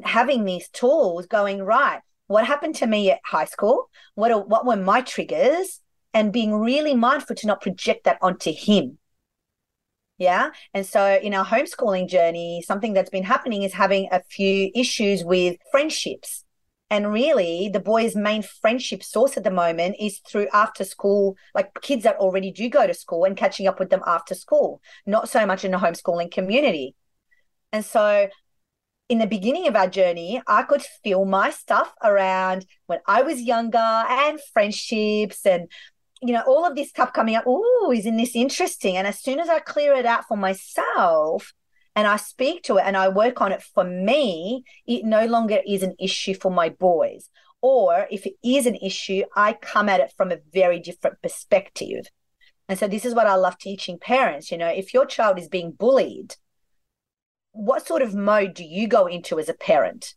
having 0.04 0.44
these 0.44 0.68
tools 0.68 1.26
going, 1.26 1.62
right, 1.62 2.00
what 2.26 2.46
happened 2.46 2.76
to 2.76 2.86
me 2.86 3.10
at 3.10 3.20
high 3.24 3.44
school? 3.44 3.90
What, 4.14 4.30
are, 4.30 4.42
what 4.42 4.66
were 4.66 4.76
my 4.76 5.00
triggers? 5.02 5.80
And 6.14 6.32
being 6.32 6.54
really 6.54 6.94
mindful 6.94 7.36
to 7.36 7.46
not 7.46 7.62
project 7.62 8.04
that 8.04 8.18
onto 8.20 8.52
him. 8.52 8.98
Yeah. 10.18 10.50
And 10.74 10.86
so 10.86 11.18
in 11.20 11.34
our 11.34 11.44
homeschooling 11.44 12.08
journey, 12.08 12.62
something 12.66 12.92
that's 12.92 13.10
been 13.10 13.24
happening 13.24 13.62
is 13.62 13.72
having 13.72 14.08
a 14.12 14.22
few 14.22 14.70
issues 14.74 15.24
with 15.24 15.56
friendships 15.70 16.44
and 16.92 17.10
really, 17.10 17.70
the 17.72 17.80
boys' 17.80 18.14
main 18.14 18.42
friendship 18.42 19.02
source 19.02 19.38
at 19.38 19.44
the 19.44 19.50
moment 19.50 19.96
is 19.98 20.18
through 20.18 20.48
after 20.52 20.84
school, 20.84 21.38
like 21.54 21.72
kids 21.80 22.02
that 22.02 22.16
already 22.16 22.52
do 22.52 22.68
go 22.68 22.86
to 22.86 22.92
school 22.92 23.24
and 23.24 23.34
catching 23.34 23.66
up 23.66 23.80
with 23.80 23.88
them 23.88 24.02
after 24.06 24.34
school, 24.34 24.82
not 25.06 25.26
so 25.30 25.46
much 25.46 25.64
in 25.64 25.70
the 25.70 25.78
homeschooling 25.78 26.30
community. 26.30 26.94
And 27.72 27.82
so, 27.82 28.28
in 29.08 29.20
the 29.20 29.26
beginning 29.26 29.68
of 29.68 29.74
our 29.74 29.88
journey, 29.88 30.42
I 30.46 30.64
could 30.64 30.82
feel 31.02 31.24
my 31.24 31.48
stuff 31.48 31.94
around 32.04 32.66
when 32.88 32.98
I 33.06 33.22
was 33.22 33.40
younger 33.40 33.78
and 33.78 34.38
friendships 34.52 35.46
and 35.46 35.70
you 36.20 36.34
know, 36.34 36.42
all 36.46 36.66
of 36.66 36.76
this 36.76 36.90
stuff 36.90 37.14
coming 37.14 37.36
up. 37.36 37.44
Oh, 37.46 37.90
isn't 37.96 38.18
this 38.18 38.36
interesting? 38.36 38.98
And 38.98 39.06
as 39.06 39.18
soon 39.18 39.40
as 39.40 39.48
I 39.48 39.60
clear 39.60 39.94
it 39.94 40.04
out 40.04 40.26
for 40.28 40.36
myself, 40.36 41.54
and 41.94 42.06
I 42.06 42.16
speak 42.16 42.62
to 42.64 42.76
it 42.78 42.84
and 42.86 42.96
I 42.96 43.08
work 43.08 43.40
on 43.40 43.52
it 43.52 43.62
for 43.62 43.84
me, 43.84 44.64
it 44.86 45.04
no 45.04 45.26
longer 45.26 45.60
is 45.66 45.82
an 45.82 45.94
issue 46.00 46.34
for 46.34 46.50
my 46.50 46.68
boys. 46.70 47.28
Or 47.60 48.06
if 48.10 48.26
it 48.26 48.34
is 48.42 48.66
an 48.66 48.76
issue, 48.76 49.22
I 49.36 49.52
come 49.52 49.88
at 49.88 50.00
it 50.00 50.12
from 50.16 50.32
a 50.32 50.38
very 50.52 50.80
different 50.80 51.22
perspective. 51.22 52.06
And 52.68 52.78
so 52.78 52.88
this 52.88 53.04
is 53.04 53.14
what 53.14 53.26
I 53.26 53.34
love 53.34 53.58
teaching 53.58 53.98
parents. 53.98 54.50
You 54.50 54.58
know, 54.58 54.68
if 54.68 54.94
your 54.94 55.06
child 55.06 55.38
is 55.38 55.48
being 55.48 55.72
bullied, 55.72 56.36
what 57.52 57.86
sort 57.86 58.02
of 58.02 58.14
mode 58.14 58.54
do 58.54 58.64
you 58.64 58.88
go 58.88 59.06
into 59.06 59.38
as 59.38 59.48
a 59.48 59.54
parent? 59.54 60.14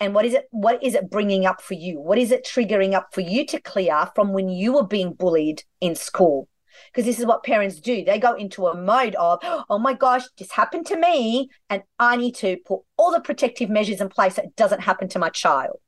And 0.00 0.14
what 0.14 0.24
is 0.24 0.34
it 0.34 0.48
what 0.50 0.82
is 0.82 0.94
it 0.94 1.10
bringing 1.10 1.46
up 1.46 1.62
for 1.62 1.74
you? 1.74 2.00
What 2.00 2.18
is 2.18 2.32
it 2.32 2.44
triggering 2.44 2.92
up 2.92 3.14
for 3.14 3.20
you 3.20 3.46
to 3.46 3.60
clear 3.60 4.08
from 4.16 4.32
when 4.32 4.48
you 4.48 4.72
were 4.72 4.86
being 4.86 5.12
bullied 5.12 5.62
in 5.80 5.94
school? 5.94 6.48
Because 6.90 7.06
this 7.06 7.18
is 7.18 7.26
what 7.26 7.42
parents 7.42 7.80
do. 7.80 8.04
They 8.04 8.18
go 8.18 8.34
into 8.34 8.66
a 8.66 8.76
mode 8.76 9.14
of, 9.16 9.40
oh 9.42 9.78
my 9.78 9.94
gosh, 9.94 10.24
this 10.38 10.52
happened 10.52 10.86
to 10.86 10.96
me, 10.96 11.48
and 11.68 11.82
I 11.98 12.16
need 12.16 12.34
to 12.36 12.56
put 12.64 12.80
all 12.96 13.12
the 13.12 13.20
protective 13.20 13.70
measures 13.70 14.00
in 14.00 14.08
place 14.08 14.36
so 14.36 14.42
it 14.42 14.56
doesn't 14.56 14.80
happen 14.80 15.08
to 15.08 15.18
my 15.18 15.28
child. 15.28 15.80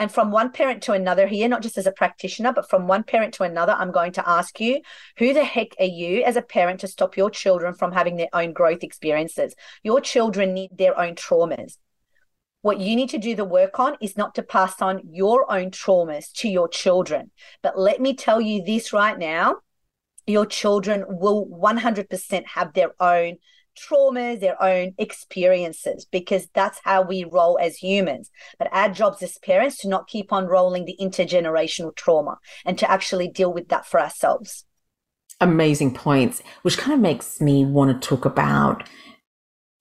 And 0.00 0.12
from 0.12 0.30
one 0.30 0.52
parent 0.52 0.82
to 0.84 0.92
another 0.92 1.26
here, 1.26 1.48
not 1.48 1.62
just 1.62 1.76
as 1.76 1.86
a 1.86 1.92
practitioner, 1.92 2.52
but 2.52 2.70
from 2.70 2.86
one 2.86 3.02
parent 3.02 3.34
to 3.34 3.42
another, 3.42 3.72
I'm 3.72 3.90
going 3.90 4.12
to 4.12 4.28
ask 4.28 4.60
you, 4.60 4.80
who 5.18 5.34
the 5.34 5.42
heck 5.42 5.68
are 5.80 5.86
you 5.86 6.22
as 6.22 6.36
a 6.36 6.42
parent 6.42 6.80
to 6.80 6.88
stop 6.88 7.16
your 7.16 7.30
children 7.30 7.74
from 7.74 7.90
having 7.90 8.16
their 8.16 8.28
own 8.32 8.52
growth 8.52 8.84
experiences? 8.84 9.56
Your 9.82 10.00
children 10.00 10.54
need 10.54 10.70
their 10.78 10.96
own 10.98 11.16
traumas. 11.16 11.78
What 12.62 12.78
you 12.78 12.94
need 12.94 13.10
to 13.10 13.18
do 13.18 13.34
the 13.34 13.44
work 13.44 13.80
on 13.80 13.96
is 14.00 14.16
not 14.16 14.36
to 14.36 14.42
pass 14.42 14.80
on 14.80 15.00
your 15.04 15.50
own 15.50 15.72
traumas 15.72 16.30
to 16.34 16.48
your 16.48 16.68
children. 16.68 17.32
But 17.62 17.78
let 17.78 18.00
me 18.00 18.14
tell 18.14 18.40
you 18.40 18.64
this 18.64 18.92
right 18.92 19.18
now 19.18 19.56
your 20.28 20.46
children 20.46 21.04
will 21.08 21.46
100% 21.46 22.46
have 22.46 22.72
their 22.74 22.92
own 23.00 23.36
traumas, 23.78 24.40
their 24.40 24.60
own 24.62 24.94
experiences, 24.98 26.04
because 26.10 26.48
that's 26.54 26.80
how 26.84 27.02
we 27.02 27.24
roll 27.24 27.58
as 27.60 27.76
humans. 27.76 28.30
But 28.58 28.68
our 28.72 28.88
jobs 28.88 29.22
as 29.22 29.38
parents 29.38 29.78
to 29.78 29.88
not 29.88 30.08
keep 30.08 30.32
on 30.32 30.46
rolling 30.46 30.84
the 30.84 30.96
intergenerational 31.00 31.94
trauma 31.94 32.38
and 32.64 32.78
to 32.78 32.90
actually 32.90 33.28
deal 33.28 33.52
with 33.52 33.68
that 33.68 33.86
for 33.86 34.00
ourselves. 34.00 34.64
Amazing 35.40 35.94
points, 35.94 36.42
which 36.62 36.78
kind 36.78 36.92
of 36.92 37.00
makes 37.00 37.40
me 37.40 37.64
want 37.64 38.02
to 38.02 38.08
talk 38.08 38.24
about 38.24 38.88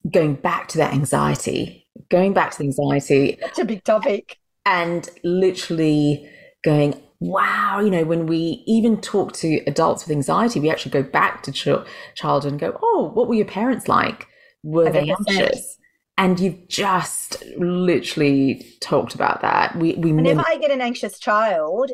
going 0.09 0.35
back 0.35 0.67
to 0.69 0.77
that 0.77 0.93
anxiety, 0.93 1.87
going 2.09 2.33
back 2.33 2.51
to 2.51 2.59
the 2.59 2.65
anxiety. 2.65 3.37
That's 3.41 3.59
a 3.59 3.65
big 3.65 3.83
topic. 3.83 4.37
And 4.65 5.09
literally 5.23 6.29
going, 6.63 7.01
wow, 7.19 7.79
you 7.79 7.89
know, 7.89 8.03
when 8.03 8.27
we 8.27 8.63
even 8.67 9.01
talk 9.01 9.33
to 9.33 9.61
adults 9.67 10.05
with 10.05 10.15
anxiety, 10.15 10.59
we 10.59 10.69
actually 10.69 10.91
go 10.91 11.03
back 11.03 11.43
to 11.43 11.51
ch- 11.51 11.87
childhood 12.15 12.51
and 12.51 12.59
go, 12.59 12.77
oh, 12.81 13.11
what 13.13 13.27
were 13.27 13.35
your 13.35 13.45
parents 13.45 13.87
like? 13.87 14.27
Were 14.63 14.89
they 14.89 15.09
anxious? 15.09 15.77
And 16.17 16.39
you've 16.39 16.67
just 16.67 17.43
literally 17.57 18.65
talked 18.81 19.13
about 19.13 19.41
that. 19.41 19.75
We, 19.75 19.93
we 19.93 20.11
whenever 20.11 20.43
I 20.45 20.57
get 20.57 20.71
an 20.71 20.81
anxious 20.81 21.19
child, 21.19 21.91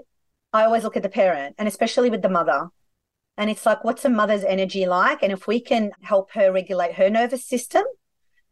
I 0.53 0.63
always 0.63 0.83
look 0.83 0.95
at 0.95 1.03
the 1.03 1.09
parent, 1.09 1.55
and 1.57 1.67
especially 1.67 2.09
with 2.09 2.21
the 2.21 2.29
mother. 2.29 2.69
And 3.37 3.49
it's 3.49 3.65
like, 3.65 3.83
what's 3.83 4.05
a 4.05 4.09
mother's 4.09 4.43
energy 4.43 4.85
like? 4.85 5.23
And 5.23 5.31
if 5.31 5.47
we 5.47 5.59
can 5.59 5.91
help 6.01 6.31
her 6.33 6.51
regulate 6.51 6.93
her 6.95 7.09
nervous 7.09 7.45
system 7.45 7.83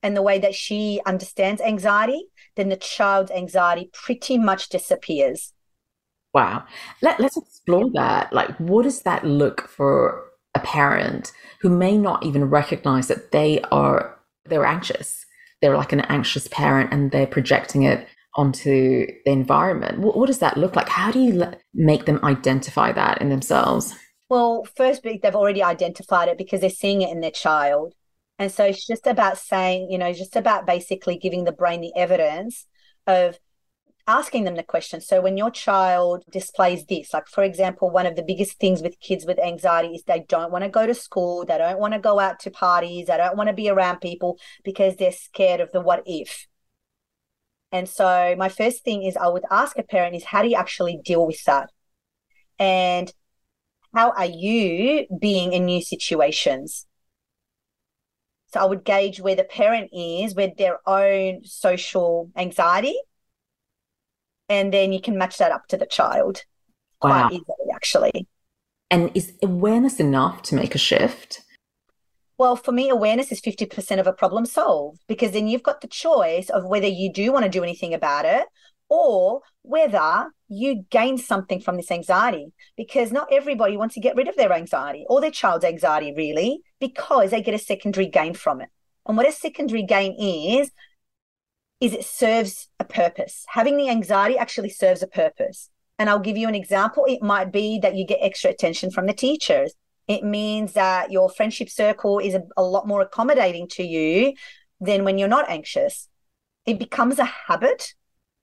and 0.02 0.18
the 0.18 0.24
way 0.24 0.40
that 0.40 0.56
she 0.56 1.00
understands 1.06 1.62
anxiety, 1.62 2.26
then 2.56 2.70
the 2.70 2.76
child's 2.76 3.32
anxiety 3.32 3.90
pretty 3.94 4.38
much 4.38 4.70
disappears. 4.70 5.54
Wow. 6.34 6.66
Let, 7.02 7.20
let's 7.20 7.38
explore 7.38 7.90
that. 7.94 8.32
Like, 8.32 8.56
what 8.58 8.84
does 8.84 9.02
that 9.02 9.26
look 9.26 9.68
for 9.68 10.24
a 10.56 10.60
parent 10.60 11.32
who 11.62 11.70
may 11.70 11.98
not 11.98 12.26
even 12.26 12.46
recognize 12.46 13.08
that 13.08 13.32
they 13.32 13.62
are 13.72 14.18
they're 14.46 14.66
anxious? 14.66 15.26
They're 15.62 15.78
like 15.78 15.92
an 15.94 16.02
anxious 16.02 16.48
parent 16.48 16.92
and 16.92 17.12
they're 17.12 17.28
projecting 17.28 17.84
it 17.84 18.08
onto 18.36 19.06
the 19.26 19.32
environment. 19.32 20.00
What, 20.00 20.18
what 20.18 20.28
does 20.28 20.40
that 20.40 20.58
look 20.58 20.76
like? 20.76 20.90
How 20.90 21.12
do 21.12 21.20
you 21.20 21.54
make 21.74 22.06
them 22.06 22.20
identify 22.24 22.92
that 22.94 23.22
in 23.22 23.30
themselves? 23.30 23.94
Well, 24.30 24.66
first, 24.78 25.04
they've 25.04 25.36
already 25.36 25.62
identified 25.62 26.30
it 26.30 26.38
because 26.38 26.62
they're 26.62 26.70
seeing 26.70 27.02
it 27.02 27.10
in 27.10 27.20
their 27.20 27.32
child. 27.32 27.94
And 28.40 28.52
so 28.52 28.64
it's 28.64 28.88
just 28.88 29.06
about 29.06 29.38
saying, 29.38 29.92
you 29.92 29.98
know, 29.98 30.14
just 30.14 30.36
about 30.36 30.66
basically 30.66 31.18
giving 31.18 31.44
the 31.44 31.52
brain 31.52 31.82
the 31.82 31.94
evidence 31.96 32.66
of 33.06 33.38
asking 34.12 34.44
them 34.44 34.56
the 34.56 34.64
question. 34.64 35.00
So 35.02 35.22
when 35.22 35.38
your 35.38 35.50
child 35.50 36.24
displays 36.30 36.86
this, 36.86 37.14
like 37.14 37.28
for 37.28 37.44
example, 37.44 37.90
one 37.90 38.06
of 38.06 38.16
the 38.16 38.24
biggest 38.24 38.60
things 38.60 38.82
with 38.82 39.00
kids 39.00 39.26
with 39.26 39.40
anxiety 39.40 39.96
is 39.96 40.04
they 40.04 40.26
don't 40.28 40.52
want 40.52 40.64
to 40.64 40.70
go 40.70 40.86
to 40.86 40.94
school, 40.94 41.46
they 41.46 41.58
don't 41.58 41.80
want 41.80 41.94
to 41.94 42.00
go 42.00 42.20
out 42.20 42.40
to 42.42 42.52
parties, 42.52 43.08
they 43.08 43.18
don't 43.18 43.38
want 43.38 43.48
to 43.48 43.54
be 43.54 43.70
around 43.70 44.02
people 44.02 44.38
because 44.64 44.96
they're 44.98 45.12
scared 45.12 45.62
of 45.62 45.72
the 45.72 45.82
what 45.82 46.04
if. 46.06 46.48
And 47.72 47.88
so 47.88 48.36
my 48.38 48.50
first 48.50 48.84
thing 48.84 49.04
is 49.04 49.16
I 49.16 49.30
would 49.30 49.46
ask 49.50 49.78
a 49.78 49.84
parent 49.84 50.16
is 50.16 50.26
how 50.26 50.42
do 50.42 50.50
you 50.50 50.58
actually 50.58 51.00
deal 51.04 51.26
with 51.26 51.44
that? 51.46 51.70
And 52.60 53.12
how 53.94 54.12
are 54.12 54.26
you 54.26 55.08
being 55.20 55.54
in 55.54 55.66
new 55.66 55.82
situations? 55.82 56.86
So 58.54 58.60
I 58.60 58.66
would 58.66 58.84
gauge 58.84 59.22
where 59.22 59.36
the 59.36 59.46
parent 59.46 59.92
is 59.94 60.36
with 60.36 60.58
their 60.58 60.80
own 60.86 61.46
social 61.46 62.30
anxiety 62.36 62.98
and 64.52 64.74
then 64.74 64.92
you 64.92 65.00
can 65.00 65.18
match 65.18 65.38
that 65.38 65.54
up 65.54 65.66
to 65.68 65.78
the 65.78 65.86
child 65.86 66.44
wow. 67.02 67.30
quite 67.30 67.32
easily, 67.32 67.72
actually. 67.74 68.28
And 68.92 69.10
is 69.16 69.32
awareness 69.42 70.02
enough 70.02 70.42
to 70.44 70.56
make 70.56 70.76
a 70.76 70.78
shift? 70.78 71.42
Well, 72.38 72.58
for 72.58 72.74
me, 72.74 72.90
awareness 72.90 73.32
is 73.32 73.40
50% 73.40 74.00
of 74.00 74.08
a 74.08 74.14
problem 74.14 74.46
solved 74.46 75.00
because 75.08 75.32
then 75.32 75.48
you've 75.48 75.64
got 75.64 75.80
the 75.80 75.88
choice 75.88 76.50
of 76.50 76.66
whether 76.66 76.88
you 76.88 77.14
do 77.14 77.32
want 77.32 77.46
to 77.46 77.50
do 77.50 77.64
anything 77.64 77.94
about 77.94 78.26
it 78.26 78.46
or 78.90 79.42
whether 79.62 80.30
you 80.50 80.84
gain 80.90 81.18
something 81.18 81.62
from 81.62 81.78
this 81.78 81.92
anxiety 81.92 82.52
because 82.76 83.14
not 83.14 83.30
everybody 83.32 83.78
wants 83.78 83.96
to 83.96 84.02
get 84.02 84.18
rid 84.18 84.28
of 84.28 84.36
their 84.36 84.52
anxiety 84.52 85.06
or 85.08 85.22
their 85.22 85.32
child's 85.32 85.64
anxiety, 85.64 86.14
really, 86.14 86.60
because 86.82 87.32
they 87.32 87.42
get 87.42 87.54
a 87.54 87.60
secondary 87.60 88.08
gain 88.08 88.34
from 88.34 88.60
it. 88.60 88.68
And 89.08 89.16
what 89.16 89.30
a 89.30 89.32
secondary 89.32 89.84
gain 89.84 90.14
is, 90.20 90.72
is 91.82 91.94
it 91.94 92.06
serves 92.06 92.70
a 92.80 92.86
purpose. 92.86 93.44
Having 93.50 93.78
the 93.78 93.90
anxiety 93.90 94.38
actually 94.38 94.70
serves 94.70 95.02
a 95.02 95.08
purpose. 95.08 95.70
And 95.98 96.10
I'll 96.10 96.20
give 96.20 96.38
you 96.38 96.48
an 96.48 96.56
example. 96.56 97.06
It 97.08 97.22
might 97.22 97.52
be 97.52 97.80
that 97.80 97.96
you 97.96 98.06
get 98.06 98.20
extra 98.22 98.52
attention 98.52 98.92
from 98.92 99.08
the 99.08 99.14
teachers. 99.14 99.74
It 100.08 100.24
means 100.24 100.74
that 100.74 101.12
your 101.12 101.30
friendship 101.30 101.70
circle 101.70 102.20
is 102.20 102.36
a, 102.36 102.44
a 102.56 102.64
lot 102.64 102.88
more 102.88 103.02
accommodating 103.02 103.68
to 103.70 103.84
you 103.84 104.34
than 104.80 105.04
when 105.04 105.18
you're 105.18 105.28
not 105.28 105.50
anxious. 105.50 106.08
It 106.66 106.80
becomes 106.80 107.20
a 107.20 107.26
habit 107.26 107.94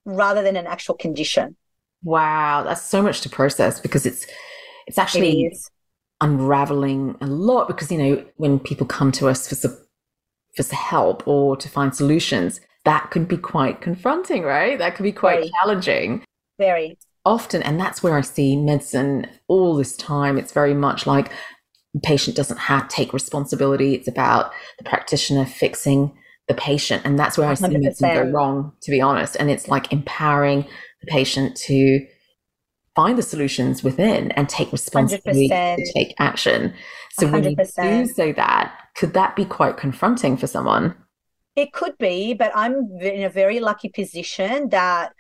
rather 0.05 0.43
than 0.43 0.57
an 0.57 0.67
actual 0.67 0.95
condition. 0.95 1.57
Wow, 2.03 2.65
that's 2.65 2.83
so 2.83 3.03
much 3.03 3.21
to 3.23 3.29
process 3.29 3.81
because 3.81 4.07
it's 4.07 4.27
it's 4.87 4.99
actually 4.99 5.45
it 5.45 5.59
unraveling 6.21 7.17
a 7.21 7.27
lot 7.27 7.69
because 7.69 7.93
you 7.93 7.99
know 7.99 8.25
when 8.37 8.59
people 8.59 8.87
come 8.87 9.13
to 9.13 9.29
us 9.29 9.49
for 9.49 9.69
for 10.57 10.75
help 10.75 11.27
or 11.27 11.57
to 11.57 11.69
find 11.69 11.95
solutions, 11.95 12.61
that 12.89 13.11
could 13.11 13.29
be 13.29 13.37
quite 13.37 13.83
confronting, 13.83 14.45
right? 14.45 14.79
That 14.79 14.97
could 14.97 15.03
be 15.03 15.13
quite 15.13 15.41
very, 15.41 15.51
challenging. 15.61 16.25
Very. 16.59 16.97
Often, 17.27 17.63
and 17.63 17.79
that's 17.79 18.03
where 18.03 18.17
I 18.17 18.23
see 18.23 18.57
medicine 18.57 19.27
all 19.47 19.77
this 19.77 19.95
time. 19.95 20.39
It's 20.39 20.53
very 20.53 20.73
much 20.73 21.07
like 21.07 21.31
the 21.93 22.01
patient 22.01 22.35
doesn't 22.35 22.57
have 22.57 22.89
to 22.89 22.97
take 22.97 23.13
responsibility. 23.13 23.95
It's 23.95 24.09
about 24.09 24.53
the 24.79 24.85
practitioner 24.85 25.45
fixing 25.45 26.17
the 26.47 26.55
patient. 26.55 27.03
And 27.05 27.19
that's 27.19 27.37
where 27.37 27.47
I 27.47 27.55
see 27.55 27.67
100%. 27.67 27.73
medicine 27.73 28.15
go 28.15 28.23
wrong, 28.23 28.73
to 28.81 28.91
be 28.91 29.03
honest. 29.03 29.37
And 29.39 29.51
it's 29.51 29.69
like 29.69 29.93
empowering 29.93 30.63
the 31.03 31.07
patient 31.09 31.59
to 31.59 32.07
find 32.97 33.19
the 33.19 33.23
solutions 33.23 33.85
within 33.85 34.31
and 34.31 34.49
take 34.49 34.73
responsibility 34.73 35.51
100%. 35.51 35.77
to 35.77 35.93
take 35.93 36.15
action. 36.19 36.73
So 37.13 37.27
100%. 37.27 37.33
when 37.33 37.45
you 37.45 37.57
do 38.07 38.13
say 38.15 38.33
that, 38.33 38.75
could 38.97 39.13
that 39.13 39.37
be 39.37 39.45
quite 39.45 39.77
confronting 39.77 40.39
for 40.39 40.47
someone? 40.47 40.95
It 41.59 41.73
could 41.73 41.99
be, 41.99 42.35
but 42.35 42.53
I'm 42.55 42.89
in 43.01 43.25
a 43.25 43.29
very 43.29 43.59
lucky 43.59 43.89
position 43.89 44.69
that 44.69 45.13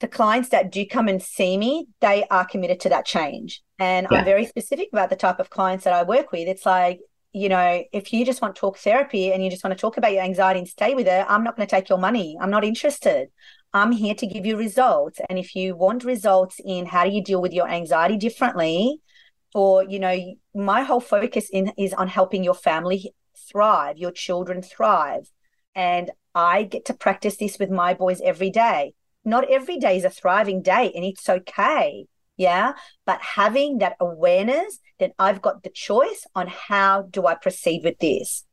the 0.00 0.08
clients 0.08 0.48
that 0.48 0.72
do 0.72 0.86
come 0.86 1.06
and 1.06 1.22
see 1.22 1.58
me, 1.58 1.86
they 2.00 2.24
are 2.30 2.46
committed 2.46 2.80
to 2.80 2.88
that 2.88 3.04
change. 3.04 3.62
And 3.78 4.06
yeah. 4.10 4.20
I'm 4.20 4.24
very 4.24 4.46
specific 4.46 4.88
about 4.90 5.10
the 5.10 5.16
type 5.16 5.40
of 5.40 5.50
clients 5.50 5.84
that 5.84 5.92
I 5.92 6.02
work 6.02 6.32
with. 6.32 6.48
It's 6.48 6.64
like, 6.64 7.00
you 7.34 7.50
know, 7.50 7.84
if 7.92 8.10
you 8.10 8.24
just 8.24 8.40
want 8.40 8.56
talk 8.56 8.78
therapy 8.78 9.32
and 9.32 9.44
you 9.44 9.50
just 9.50 9.62
want 9.62 9.76
to 9.76 9.80
talk 9.80 9.98
about 9.98 10.12
your 10.12 10.22
anxiety 10.22 10.60
and 10.60 10.68
stay 10.68 10.94
with 10.94 11.06
it, 11.06 11.26
I'm 11.28 11.44
not 11.44 11.56
going 11.56 11.68
to 11.68 11.70
take 11.70 11.90
your 11.90 11.98
money. 11.98 12.38
I'm 12.40 12.50
not 12.50 12.64
interested. 12.64 13.28
I'm 13.74 13.92
here 13.92 14.14
to 14.14 14.26
give 14.26 14.46
you 14.46 14.56
results. 14.56 15.20
And 15.28 15.38
if 15.38 15.54
you 15.54 15.76
want 15.76 16.04
results 16.04 16.58
in 16.64 16.86
how 16.86 17.04
do 17.04 17.10
you 17.10 17.22
deal 17.22 17.42
with 17.42 17.52
your 17.52 17.68
anxiety 17.68 18.16
differently, 18.16 19.02
or, 19.54 19.84
you 19.84 19.98
know, 19.98 20.16
my 20.54 20.84
whole 20.84 21.00
focus 21.00 21.50
in 21.52 21.70
is 21.76 21.92
on 21.92 22.08
helping 22.08 22.42
your 22.42 22.54
family 22.54 23.12
thrive, 23.50 23.98
your 23.98 24.12
children 24.12 24.62
thrive. 24.62 25.30
And 25.74 26.10
I 26.34 26.62
get 26.64 26.84
to 26.86 26.94
practice 26.94 27.36
this 27.36 27.58
with 27.58 27.70
my 27.70 27.94
boys 27.94 28.20
every 28.22 28.50
day. 28.50 28.94
Not 29.24 29.50
every 29.50 29.78
day 29.78 29.96
is 29.96 30.04
a 30.04 30.10
thriving 30.10 30.62
day, 30.62 30.92
and 30.94 31.04
it's 31.04 31.28
okay. 31.28 32.06
Yeah. 32.36 32.72
But 33.06 33.20
having 33.22 33.78
that 33.78 33.96
awareness 34.00 34.78
that 34.98 35.12
I've 35.18 35.42
got 35.42 35.62
the 35.62 35.70
choice 35.70 36.26
on 36.34 36.48
how 36.48 37.02
do 37.02 37.26
I 37.26 37.34
proceed 37.34 37.82
with 37.84 37.98
this. 37.98 38.44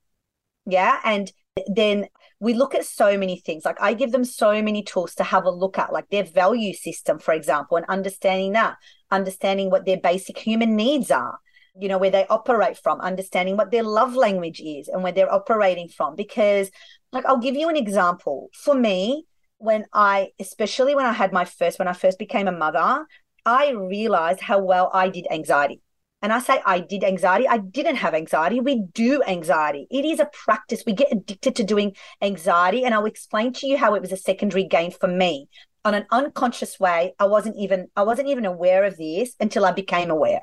Yeah. 0.65 0.99
And 1.03 1.31
then 1.67 2.07
we 2.39 2.53
look 2.53 2.73
at 2.75 2.85
so 2.85 3.17
many 3.17 3.39
things. 3.39 3.65
Like 3.65 3.81
I 3.81 3.93
give 3.93 4.11
them 4.11 4.23
so 4.23 4.61
many 4.61 4.83
tools 4.83 5.15
to 5.15 5.23
have 5.23 5.45
a 5.45 5.51
look 5.51 5.77
at, 5.77 5.91
like 5.91 6.09
their 6.09 6.23
value 6.23 6.73
system, 6.73 7.19
for 7.19 7.33
example, 7.33 7.77
and 7.77 7.85
understanding 7.87 8.53
that, 8.53 8.77
understanding 9.09 9.69
what 9.69 9.85
their 9.85 9.99
basic 9.99 10.37
human 10.37 10.75
needs 10.75 11.11
are 11.11 11.39
you 11.79 11.87
know, 11.87 11.97
where 11.97 12.11
they 12.11 12.25
operate 12.27 12.77
from, 12.77 12.99
understanding 13.01 13.57
what 13.57 13.71
their 13.71 13.83
love 13.83 14.15
language 14.15 14.59
is 14.59 14.87
and 14.87 15.03
where 15.03 15.11
they're 15.11 15.33
operating 15.33 15.87
from. 15.87 16.15
Because, 16.15 16.69
like, 17.11 17.25
I'll 17.25 17.37
give 17.37 17.55
you 17.55 17.69
an 17.69 17.77
example. 17.77 18.49
For 18.53 18.75
me, 18.75 19.25
when 19.57 19.85
I, 19.93 20.29
especially 20.39 20.95
when 20.95 21.05
I 21.05 21.13
had 21.13 21.31
my 21.31 21.45
first, 21.45 21.79
when 21.79 21.87
I 21.87 21.93
first 21.93 22.19
became 22.19 22.47
a 22.47 22.51
mother, 22.51 23.05
I 23.45 23.71
realized 23.71 24.41
how 24.41 24.59
well 24.59 24.89
I 24.93 25.09
did 25.09 25.27
anxiety. 25.31 25.81
And 26.23 26.31
I 26.31 26.39
say 26.39 26.61
I 26.65 26.81
did 26.81 27.03
anxiety. 27.03 27.47
I 27.47 27.57
didn't 27.57 27.95
have 27.95 28.13
anxiety. 28.13 28.59
We 28.59 28.83
do 28.93 29.23
anxiety. 29.23 29.87
It 29.89 30.05
is 30.05 30.19
a 30.19 30.29
practice. 30.31 30.83
We 30.85 30.93
get 30.93 31.11
addicted 31.11 31.55
to 31.55 31.63
doing 31.63 31.95
anxiety. 32.21 32.83
And 32.83 32.93
I'll 32.93 33.05
explain 33.05 33.53
to 33.53 33.67
you 33.67 33.77
how 33.77 33.95
it 33.95 34.01
was 34.01 34.11
a 34.11 34.17
secondary 34.17 34.65
gain 34.65 34.91
for 34.91 35.07
me. 35.07 35.47
on 35.83 35.93
an 35.93 36.05
unconscious 36.11 36.79
way. 36.79 37.13
I 37.19 37.25
wasn't 37.25 37.55
even 37.57 37.87
I 37.95 38.03
wasn't 38.03 38.29
even 38.29 38.45
aware 38.45 38.83
of 38.83 38.97
this 38.97 39.35
until 39.39 39.65
I 39.65 39.71
became 39.71 40.09
aware. 40.09 40.41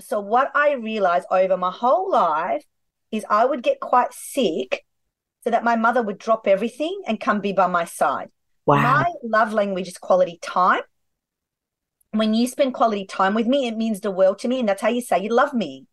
So 0.00 0.20
what 0.20 0.50
I 0.54 0.72
realized 0.74 1.26
over 1.30 1.56
my 1.56 1.70
whole 1.70 2.10
life 2.10 2.64
is 3.10 3.24
I 3.30 3.44
would 3.44 3.62
get 3.62 3.80
quite 3.80 4.12
sick 4.12 4.84
so 5.44 5.50
that 5.50 5.64
my 5.64 5.76
mother 5.76 6.02
would 6.02 6.18
drop 6.18 6.46
everything 6.46 7.02
and 7.06 7.20
come 7.20 7.40
be 7.40 7.52
by 7.52 7.66
my 7.66 7.84
side. 7.84 8.30
Wow. 8.66 8.82
My 8.82 9.12
love 9.22 9.52
language 9.52 9.88
is 9.88 9.96
quality 9.96 10.38
time. 10.42 10.82
When 12.10 12.34
you 12.34 12.46
spend 12.48 12.74
quality 12.74 13.06
time 13.06 13.34
with 13.34 13.46
me, 13.46 13.68
it 13.68 13.76
means 13.76 14.00
the 14.00 14.10
world 14.10 14.40
to 14.40 14.48
me. 14.48 14.58
And 14.58 14.68
that's 14.68 14.82
how 14.82 14.88
you 14.88 15.00
say 15.00 15.22
you 15.22 15.30
love 15.30 15.54
me. 15.54 15.86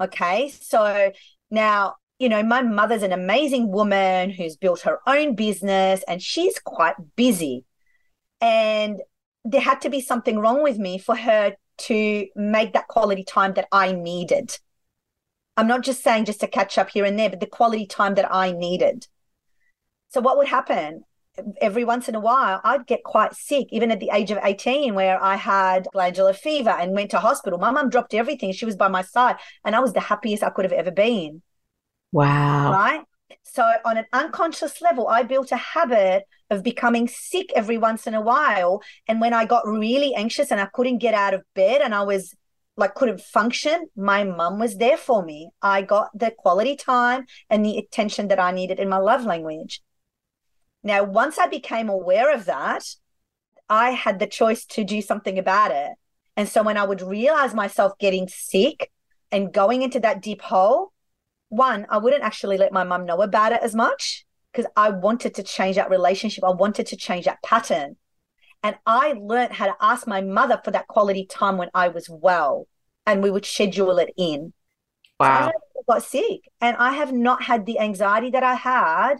Okay. 0.00 0.50
So 0.50 1.12
now, 1.50 1.94
you 2.18 2.28
know, 2.28 2.42
my 2.42 2.62
mother's 2.62 3.02
an 3.02 3.12
amazing 3.12 3.70
woman 3.72 4.30
who's 4.30 4.56
built 4.56 4.82
her 4.82 4.98
own 5.06 5.34
business 5.34 6.02
and 6.06 6.22
she's 6.22 6.58
quite 6.58 6.96
busy. 7.16 7.64
And 8.40 9.00
there 9.44 9.60
had 9.60 9.80
to 9.82 9.90
be 9.90 10.00
something 10.00 10.38
wrong 10.38 10.62
with 10.62 10.78
me 10.78 10.98
for 10.98 11.16
her 11.16 11.54
to 11.78 12.26
make 12.36 12.72
that 12.72 12.88
quality 12.88 13.24
time 13.24 13.54
that 13.54 13.68
I 13.72 13.92
needed. 13.92 14.58
I'm 15.56 15.66
not 15.66 15.82
just 15.82 16.02
saying 16.02 16.26
just 16.26 16.40
to 16.40 16.46
catch 16.46 16.78
up 16.78 16.90
here 16.90 17.04
and 17.04 17.18
there, 17.18 17.30
but 17.30 17.40
the 17.40 17.46
quality 17.46 17.86
time 17.86 18.14
that 18.14 18.32
I 18.32 18.52
needed. 18.52 19.06
So, 20.10 20.20
what 20.20 20.36
would 20.38 20.48
happen? 20.48 21.04
Every 21.60 21.84
once 21.84 22.08
in 22.08 22.14
a 22.14 22.20
while, 22.20 22.60
I'd 22.64 22.86
get 22.86 23.04
quite 23.04 23.34
sick, 23.34 23.68
even 23.70 23.90
at 23.90 24.00
the 24.00 24.10
age 24.12 24.30
of 24.30 24.38
18, 24.42 24.94
where 24.94 25.22
I 25.22 25.36
had 25.36 25.86
glandular 25.92 26.32
fever 26.32 26.70
and 26.70 26.92
went 26.92 27.10
to 27.12 27.18
hospital. 27.18 27.58
My 27.58 27.70
mum 27.70 27.90
dropped 27.90 28.14
everything. 28.14 28.52
She 28.52 28.64
was 28.64 28.76
by 28.76 28.88
my 28.88 29.02
side, 29.02 29.36
and 29.64 29.76
I 29.76 29.80
was 29.80 29.92
the 29.92 30.00
happiest 30.00 30.42
I 30.42 30.50
could 30.50 30.64
have 30.64 30.72
ever 30.72 30.90
been. 30.90 31.42
Wow. 32.12 32.72
Right. 32.72 33.00
So, 33.50 33.66
on 33.84 33.96
an 33.96 34.04
unconscious 34.12 34.82
level, 34.82 35.08
I 35.08 35.22
built 35.22 35.52
a 35.52 35.56
habit 35.56 36.24
of 36.50 36.62
becoming 36.62 37.08
sick 37.08 37.50
every 37.54 37.78
once 37.78 38.06
in 38.06 38.14
a 38.14 38.20
while. 38.20 38.82
And 39.06 39.20
when 39.20 39.32
I 39.32 39.46
got 39.46 39.66
really 39.66 40.14
anxious 40.14 40.50
and 40.50 40.60
I 40.60 40.66
couldn't 40.66 40.98
get 40.98 41.14
out 41.14 41.34
of 41.34 41.42
bed 41.54 41.80
and 41.80 41.94
I 41.94 42.02
was 42.02 42.34
like 42.76 42.94
couldn't 42.94 43.20
function, 43.20 43.88
my 43.96 44.22
mum 44.24 44.58
was 44.58 44.76
there 44.76 44.98
for 44.98 45.24
me. 45.24 45.50
I 45.62 45.82
got 45.82 46.10
the 46.14 46.30
quality 46.30 46.76
time 46.76 47.24
and 47.48 47.64
the 47.64 47.78
attention 47.78 48.28
that 48.28 48.38
I 48.38 48.52
needed 48.52 48.78
in 48.78 48.88
my 48.88 48.98
love 48.98 49.24
language. 49.24 49.80
Now, 50.82 51.02
once 51.04 51.38
I 51.38 51.46
became 51.46 51.88
aware 51.88 52.32
of 52.32 52.44
that, 52.44 52.84
I 53.68 53.90
had 53.90 54.18
the 54.18 54.26
choice 54.26 54.64
to 54.66 54.84
do 54.84 55.02
something 55.02 55.38
about 55.38 55.70
it. 55.70 55.92
And 56.36 56.48
so 56.48 56.62
when 56.62 56.76
I 56.76 56.84
would 56.84 57.02
realize 57.02 57.54
myself 57.54 57.98
getting 57.98 58.28
sick 58.28 58.92
and 59.32 59.52
going 59.52 59.82
into 59.82 60.00
that 60.00 60.22
deep 60.22 60.42
hole, 60.42 60.92
one, 61.48 61.86
I 61.88 61.98
wouldn't 61.98 62.22
actually 62.22 62.58
let 62.58 62.72
my 62.72 62.84
mum 62.84 63.06
know 63.06 63.22
about 63.22 63.52
it 63.52 63.62
as 63.62 63.74
much 63.74 64.26
because 64.52 64.70
I 64.76 64.90
wanted 64.90 65.34
to 65.34 65.42
change 65.42 65.76
that 65.76 65.90
relationship. 65.90 66.44
I 66.44 66.50
wanted 66.50 66.86
to 66.88 66.96
change 66.96 67.24
that 67.26 67.42
pattern. 67.42 67.96
And 68.62 68.76
I 68.86 69.12
learned 69.12 69.52
how 69.52 69.66
to 69.66 69.76
ask 69.80 70.06
my 70.06 70.20
mother 70.20 70.60
for 70.64 70.72
that 70.72 70.88
quality 70.88 71.26
time 71.26 71.58
when 71.58 71.70
I 71.74 71.88
was 71.88 72.08
well, 72.10 72.66
and 73.06 73.22
we 73.22 73.30
would 73.30 73.46
schedule 73.46 73.98
it 73.98 74.12
in. 74.16 74.52
Wow. 75.20 75.46
So 75.46 75.52
I 75.52 75.94
got 75.94 76.02
sick, 76.02 76.40
and 76.60 76.76
I 76.76 76.92
have 76.92 77.12
not 77.12 77.42
had 77.42 77.66
the 77.66 77.78
anxiety 77.78 78.30
that 78.30 78.42
I 78.42 78.54
had 78.54 79.14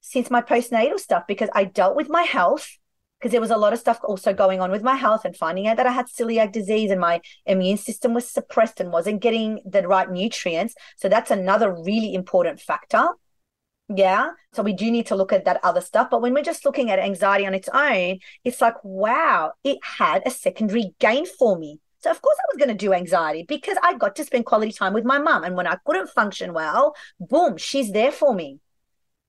since 0.00 0.30
my 0.30 0.40
postnatal 0.40 0.98
stuff 0.98 1.24
because 1.28 1.50
I 1.54 1.64
dealt 1.64 1.96
with 1.96 2.08
my 2.08 2.22
health 2.22 2.78
because 3.24 3.32
there 3.32 3.40
was 3.40 3.50
a 3.50 3.56
lot 3.56 3.72
of 3.72 3.78
stuff 3.78 4.00
also 4.04 4.34
going 4.34 4.60
on 4.60 4.70
with 4.70 4.82
my 4.82 4.96
health 4.96 5.24
and 5.24 5.34
finding 5.34 5.66
out 5.66 5.78
that 5.78 5.86
I 5.86 5.92
had 5.92 6.08
celiac 6.08 6.52
disease 6.52 6.90
and 6.90 7.00
my 7.00 7.22
immune 7.46 7.78
system 7.78 8.12
was 8.12 8.28
suppressed 8.28 8.80
and 8.80 8.92
wasn't 8.92 9.22
getting 9.22 9.62
the 9.64 9.88
right 9.88 10.10
nutrients. 10.10 10.74
So 10.98 11.08
that's 11.08 11.30
another 11.30 11.72
really 11.72 12.12
important 12.12 12.60
factor. 12.60 13.08
Yeah. 13.88 14.32
So 14.52 14.62
we 14.62 14.74
do 14.74 14.90
need 14.90 15.06
to 15.06 15.16
look 15.16 15.32
at 15.32 15.46
that 15.46 15.58
other 15.64 15.80
stuff. 15.80 16.08
But 16.10 16.20
when 16.20 16.34
we're 16.34 16.42
just 16.42 16.66
looking 16.66 16.90
at 16.90 16.98
anxiety 16.98 17.46
on 17.46 17.54
its 17.54 17.70
own, 17.72 18.18
it's 18.44 18.60
like, 18.60 18.74
wow, 18.84 19.52
it 19.64 19.78
had 19.82 20.22
a 20.26 20.30
secondary 20.30 20.94
gain 20.98 21.24
for 21.24 21.58
me. 21.58 21.80
So 22.02 22.10
of 22.10 22.20
course 22.20 22.36
I 22.38 22.52
was 22.52 22.58
going 22.58 22.76
to 22.76 22.86
do 22.86 22.92
anxiety 22.92 23.46
because 23.48 23.78
I 23.82 23.94
got 23.94 24.16
to 24.16 24.24
spend 24.24 24.44
quality 24.44 24.72
time 24.72 24.92
with 24.92 25.06
my 25.06 25.18
mum. 25.18 25.44
And 25.44 25.56
when 25.56 25.66
I 25.66 25.78
couldn't 25.86 26.10
function 26.10 26.52
well, 26.52 26.94
boom, 27.18 27.56
she's 27.56 27.90
there 27.90 28.12
for 28.12 28.34
me. 28.34 28.60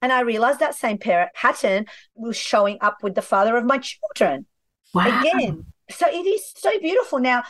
And 0.05 0.13
I 0.13 0.19
realized 0.19 0.59
that 0.59 0.75
same 0.75 0.99
parent 0.99 1.33
pattern 1.33 1.87
was 2.13 2.37
showing 2.37 2.77
up 2.79 3.01
with 3.01 3.15
the 3.15 3.23
father 3.23 3.57
of 3.57 3.65
my 3.65 3.79
children. 3.79 4.45
Wow. 4.93 5.19
Again. 5.19 5.65
So 5.89 6.05
it 6.07 6.27
is 6.27 6.53
so 6.55 6.69
beautiful. 6.79 7.17
Now, 7.17 7.41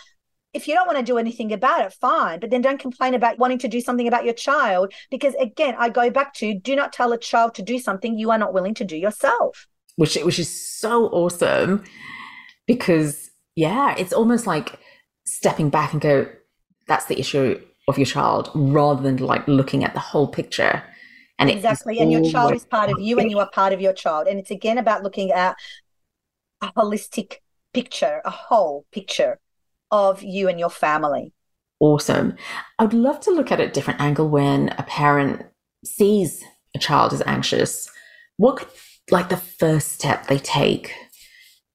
if 0.53 0.65
you 0.65 0.73
don't 0.73 0.87
want 0.87 0.97
to 0.97 1.03
do 1.03 1.17
anything 1.17 1.51
about 1.51 1.85
it, 1.85 1.91
fine. 1.91 2.39
But 2.39 2.51
then 2.51 2.61
don't 2.61 2.79
complain 2.79 3.13
about 3.13 3.39
wanting 3.39 3.57
to 3.59 3.67
do 3.67 3.81
something 3.81 4.07
about 4.07 4.23
your 4.23 4.33
child. 4.33 4.93
Because 5.11 5.33
again, 5.35 5.75
I 5.77 5.89
go 5.89 6.09
back 6.09 6.33
to 6.35 6.57
do 6.57 6.77
not 6.77 6.93
tell 6.93 7.11
a 7.11 7.17
child 7.17 7.55
to 7.55 7.61
do 7.61 7.77
something 7.77 8.17
you 8.17 8.31
are 8.31 8.37
not 8.37 8.53
willing 8.53 8.73
to 8.75 8.85
do 8.85 8.95
yourself. 8.95 9.67
Which 9.97 10.15
which 10.15 10.39
is 10.39 10.49
so 10.49 11.07
awesome 11.07 11.83
because 12.67 13.31
yeah, 13.57 13.95
it's 13.97 14.13
almost 14.13 14.47
like 14.47 14.79
stepping 15.25 15.69
back 15.69 15.91
and 15.91 15.99
go, 16.01 16.29
that's 16.87 17.07
the 17.07 17.19
issue 17.19 17.61
of 17.89 17.97
your 17.97 18.05
child, 18.05 18.49
rather 18.55 19.03
than 19.03 19.17
like 19.17 19.45
looking 19.45 19.83
at 19.83 19.93
the 19.93 19.99
whole 19.99 20.29
picture. 20.29 20.83
And 21.37 21.49
exactly. 21.49 21.99
And 21.99 22.11
your 22.11 22.23
child 22.31 22.53
is 22.53 22.65
part 22.65 22.89
of 22.89 22.99
you 22.99 23.19
and 23.19 23.29
you 23.29 23.39
are 23.39 23.49
part 23.49 23.73
of 23.73 23.81
your 23.81 23.93
child. 23.93 24.27
And 24.27 24.39
it's 24.39 24.51
again 24.51 24.77
about 24.77 25.03
looking 25.03 25.31
at 25.31 25.55
a 26.61 26.67
holistic 26.73 27.37
picture, 27.73 28.21
a 28.23 28.29
whole 28.29 28.85
picture 28.91 29.39
of 29.91 30.23
you 30.23 30.47
and 30.47 30.59
your 30.59 30.69
family. 30.69 31.33
Awesome. 31.79 32.35
I'd 32.79 32.93
love 32.93 33.19
to 33.21 33.31
look 33.31 33.51
at 33.51 33.59
a 33.59 33.69
different 33.69 33.99
angle 33.99 34.29
when 34.29 34.69
a 34.77 34.83
parent 34.83 35.45
sees 35.83 36.43
a 36.73 36.79
child 36.79 37.13
is 37.13 37.21
anxious. 37.25 37.89
What 38.37 38.57
could 38.57 38.69
like 39.11 39.29
the 39.29 39.37
first 39.37 39.91
step 39.91 40.27
they 40.27 40.39
take 40.39 40.93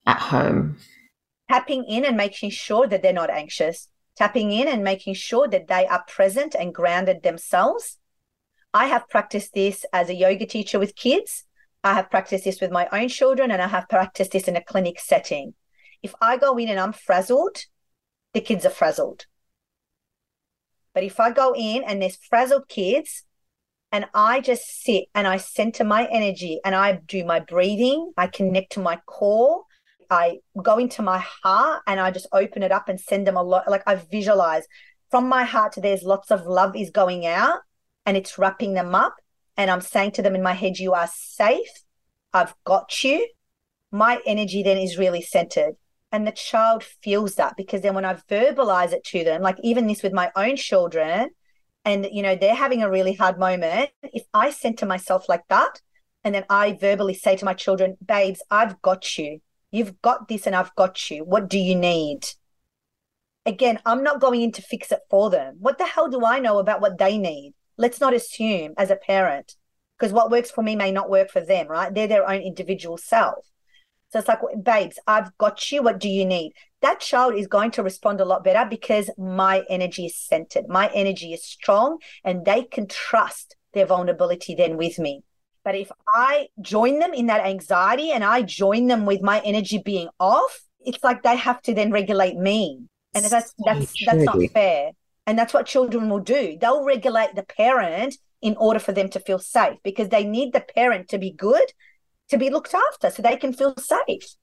at 0.06 0.18
home? 0.18 0.78
Tapping 1.50 1.84
in 1.84 2.04
and 2.04 2.16
making 2.16 2.50
sure 2.50 2.86
that 2.86 3.02
they're 3.02 3.12
not 3.12 3.30
anxious. 3.30 3.88
Tapping 4.16 4.52
in 4.52 4.68
and 4.68 4.82
making 4.82 5.14
sure 5.14 5.48
that 5.48 5.68
they 5.68 5.86
are 5.86 6.04
present 6.08 6.54
and 6.58 6.74
grounded 6.74 7.22
themselves. 7.22 7.98
I 8.72 8.86
have 8.86 9.08
practiced 9.08 9.54
this 9.54 9.84
as 9.92 10.08
a 10.08 10.14
yoga 10.14 10.46
teacher 10.46 10.78
with 10.78 10.94
kids. 10.94 11.44
I 11.82 11.94
have 11.94 12.10
practiced 12.10 12.44
this 12.44 12.60
with 12.60 12.70
my 12.70 12.88
own 12.92 13.08
children 13.08 13.50
and 13.50 13.60
I 13.60 13.66
have 13.66 13.88
practiced 13.88 14.32
this 14.32 14.46
in 14.46 14.56
a 14.56 14.62
clinic 14.62 15.00
setting. 15.00 15.54
If 16.02 16.14
I 16.20 16.36
go 16.36 16.56
in 16.56 16.68
and 16.68 16.78
I'm 16.78 16.92
frazzled, 16.92 17.64
the 18.32 18.40
kids 18.40 18.64
are 18.64 18.70
frazzled. 18.70 19.26
But 20.94 21.04
if 21.04 21.18
I 21.18 21.32
go 21.32 21.54
in 21.56 21.82
and 21.84 22.00
there's 22.00 22.16
frazzled 22.16 22.68
kids 22.68 23.24
and 23.90 24.06
I 24.14 24.40
just 24.40 24.82
sit 24.82 25.06
and 25.14 25.26
I 25.26 25.38
center 25.38 25.82
my 25.82 26.06
energy 26.10 26.60
and 26.64 26.74
I 26.74 27.00
do 27.06 27.24
my 27.24 27.40
breathing, 27.40 28.12
I 28.16 28.28
connect 28.28 28.72
to 28.72 28.80
my 28.80 29.00
core, 29.06 29.64
I 30.10 30.38
go 30.62 30.78
into 30.78 31.02
my 31.02 31.18
heart 31.18 31.82
and 31.86 31.98
I 31.98 32.10
just 32.10 32.28
open 32.32 32.62
it 32.62 32.72
up 32.72 32.88
and 32.88 33.00
send 33.00 33.26
them 33.26 33.36
a 33.36 33.42
lot. 33.42 33.68
Like 33.68 33.82
I 33.86 33.96
visualize 33.96 34.64
from 35.10 35.28
my 35.28 35.42
heart 35.42 35.72
to 35.72 35.80
there's 35.80 36.02
lots 36.02 36.30
of 36.30 36.46
love 36.46 36.76
is 36.76 36.90
going 36.90 37.26
out 37.26 37.60
and 38.06 38.16
it's 38.16 38.38
wrapping 38.38 38.74
them 38.74 38.94
up. 38.94 39.16
And 39.56 39.70
I'm 39.70 39.80
saying 39.80 40.12
to 40.12 40.22
them 40.22 40.34
in 40.34 40.42
my 40.42 40.54
head, 40.54 40.78
you 40.78 40.94
are 40.94 41.08
safe. 41.12 41.84
I've 42.32 42.54
got 42.64 43.04
you. 43.04 43.26
My 43.92 44.20
energy 44.24 44.62
then 44.62 44.78
is 44.78 44.98
really 44.98 45.22
centered 45.22 45.74
and 46.12 46.26
the 46.26 46.32
child 46.32 46.82
feels 46.82 47.36
that 47.36 47.56
because 47.56 47.82
then 47.82 47.94
when 47.94 48.04
I 48.04 48.14
verbalize 48.14 48.92
it 48.92 49.04
to 49.04 49.24
them, 49.24 49.42
like 49.42 49.56
even 49.62 49.86
this 49.86 50.02
with 50.02 50.12
my 50.12 50.30
own 50.34 50.56
children, 50.56 51.30
and 51.84 52.06
you 52.10 52.22
know, 52.22 52.36
they're 52.36 52.54
having 52.54 52.82
a 52.82 52.90
really 52.90 53.14
hard 53.14 53.38
moment, 53.38 53.90
if 54.02 54.24
I 54.34 54.50
center 54.50 54.86
myself 54.86 55.28
like 55.28 55.46
that, 55.48 55.80
and 56.24 56.34
then 56.34 56.44
I 56.50 56.72
verbally 56.72 57.14
say 57.14 57.36
to 57.36 57.44
my 57.44 57.54
children, 57.54 57.96
babes, 58.04 58.42
I've 58.50 58.82
got 58.82 59.16
you. 59.18 59.40
You've 59.70 60.02
got 60.02 60.28
this 60.28 60.46
and 60.46 60.54
I've 60.54 60.74
got 60.74 61.10
you. 61.10 61.24
What 61.24 61.48
do 61.48 61.58
you 61.58 61.76
need? 61.76 62.26
Again, 63.46 63.78
I'm 63.86 64.02
not 64.02 64.20
going 64.20 64.42
in 64.42 64.52
to 64.52 64.62
fix 64.62 64.92
it 64.92 65.00
for 65.08 65.30
them. 65.30 65.56
What 65.60 65.78
the 65.78 65.86
hell 65.86 66.10
do 66.10 66.24
I 66.26 66.40
know 66.40 66.58
about 66.58 66.80
what 66.80 66.98
they 66.98 67.16
need? 67.16 67.54
Let's 67.80 68.00
not 68.00 68.12
assume 68.14 68.74
as 68.76 68.90
a 68.90 68.96
parent, 68.96 69.56
because 69.98 70.12
what 70.12 70.30
works 70.30 70.50
for 70.50 70.62
me 70.62 70.76
may 70.76 70.92
not 70.92 71.08
work 71.08 71.30
for 71.30 71.40
them, 71.40 71.66
right? 71.66 71.92
They're 71.92 72.06
their 72.06 72.28
own 72.28 72.42
individual 72.42 72.98
self. 72.98 73.46
So 74.10 74.18
it's 74.18 74.28
like, 74.28 74.40
babes, 74.62 74.98
I've 75.06 75.36
got 75.38 75.72
you. 75.72 75.82
What 75.82 75.98
do 75.98 76.08
you 76.08 76.26
need? 76.26 76.52
That 76.82 77.00
child 77.00 77.34
is 77.34 77.46
going 77.46 77.70
to 77.72 77.82
respond 77.82 78.20
a 78.20 78.24
lot 78.24 78.44
better 78.44 78.68
because 78.68 79.08
my 79.16 79.64
energy 79.70 80.06
is 80.06 80.16
centered. 80.16 80.68
My 80.68 80.90
energy 80.92 81.32
is 81.32 81.44
strong 81.44 81.98
and 82.24 82.44
they 82.44 82.64
can 82.64 82.86
trust 82.86 83.56
their 83.72 83.86
vulnerability 83.86 84.54
then 84.54 84.76
with 84.76 84.98
me. 84.98 85.22
But 85.64 85.76
if 85.76 85.92
I 86.08 86.48
join 86.60 86.98
them 86.98 87.14
in 87.14 87.26
that 87.26 87.46
anxiety 87.46 88.10
and 88.10 88.24
I 88.24 88.42
join 88.42 88.88
them 88.88 89.06
with 89.06 89.22
my 89.22 89.40
energy 89.44 89.78
being 89.78 90.08
off, 90.18 90.60
it's 90.80 91.04
like 91.04 91.22
they 91.22 91.36
have 91.36 91.62
to 91.62 91.74
then 91.74 91.92
regulate 91.92 92.36
me. 92.36 92.80
And 93.14 93.24
that's 93.24 93.54
that's 93.64 93.92
that's 94.06 94.24
not 94.24 94.38
fair. 94.52 94.90
And 95.26 95.38
that's 95.38 95.54
what 95.54 95.66
children 95.66 96.08
will 96.08 96.20
do. 96.20 96.56
They'll 96.60 96.84
regulate 96.84 97.34
the 97.34 97.42
parent 97.42 98.16
in 98.42 98.56
order 98.56 98.78
for 98.78 98.92
them 98.92 99.08
to 99.10 99.20
feel 99.20 99.38
safe 99.38 99.78
because 99.84 100.08
they 100.08 100.24
need 100.24 100.52
the 100.52 100.64
parent 100.74 101.08
to 101.08 101.18
be 101.18 101.30
good 101.30 101.72
to 102.30 102.38
be 102.38 102.50
looked 102.50 102.74
after 102.74 103.10
so 103.10 103.22
they 103.22 103.36
can 103.36 103.52
feel 103.52 103.74
safe. 103.76 104.34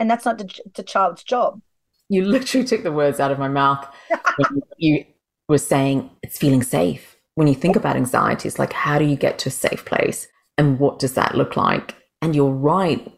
And 0.00 0.10
that's 0.10 0.24
not 0.24 0.38
the, 0.38 0.50
the 0.74 0.82
child's 0.82 1.22
job. 1.22 1.60
You 2.08 2.24
literally 2.24 2.66
took 2.66 2.82
the 2.82 2.92
words 2.92 3.20
out 3.20 3.30
of 3.30 3.38
my 3.38 3.48
mouth. 3.48 3.86
you 4.78 5.04
were 5.48 5.58
saying 5.58 6.10
it's 6.22 6.38
feeling 6.38 6.62
safe. 6.62 7.16
When 7.34 7.46
you 7.46 7.54
think 7.54 7.76
about 7.76 7.96
anxiety, 7.96 8.48
it's 8.48 8.58
like, 8.58 8.72
how 8.72 8.98
do 8.98 9.04
you 9.04 9.16
get 9.16 9.38
to 9.40 9.48
a 9.48 9.52
safe 9.52 9.84
place? 9.84 10.26
And 10.56 10.78
what 10.78 10.98
does 10.98 11.14
that 11.14 11.34
look 11.34 11.56
like? 11.56 11.94
And 12.22 12.34
you're 12.34 12.50
right. 12.50 13.12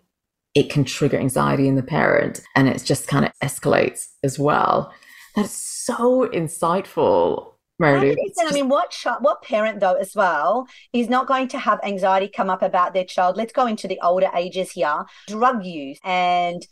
it 0.54 0.70
can 0.70 0.84
trigger 0.84 1.18
anxiety 1.18 1.68
in 1.68 1.76
the 1.76 1.82
parent 1.82 2.40
and 2.56 2.68
it 2.68 2.82
just 2.82 3.06
kind 3.06 3.24
of 3.24 3.32
escalates 3.42 4.06
as 4.24 4.38
well. 4.38 4.92
That's 5.36 5.52
so 5.88 6.28
insightful. 6.28 7.54
Mary 7.80 8.16
I 8.40 8.52
mean, 8.52 8.68
what 8.68 8.92
what 9.20 9.42
parent 9.42 9.78
though 9.78 9.94
as 9.94 10.14
well 10.14 10.66
is 10.92 11.08
not 11.08 11.28
going 11.28 11.46
to 11.48 11.58
have 11.58 11.78
anxiety 11.84 12.28
come 12.28 12.50
up 12.50 12.62
about 12.62 12.92
their 12.92 13.04
child? 13.04 13.36
Let's 13.36 13.52
go 13.52 13.66
into 13.66 13.86
the 13.86 14.00
older 14.02 14.28
ages 14.34 14.72
here. 14.72 15.04
Drug 15.28 15.64
use 15.64 15.98
and 16.04 16.66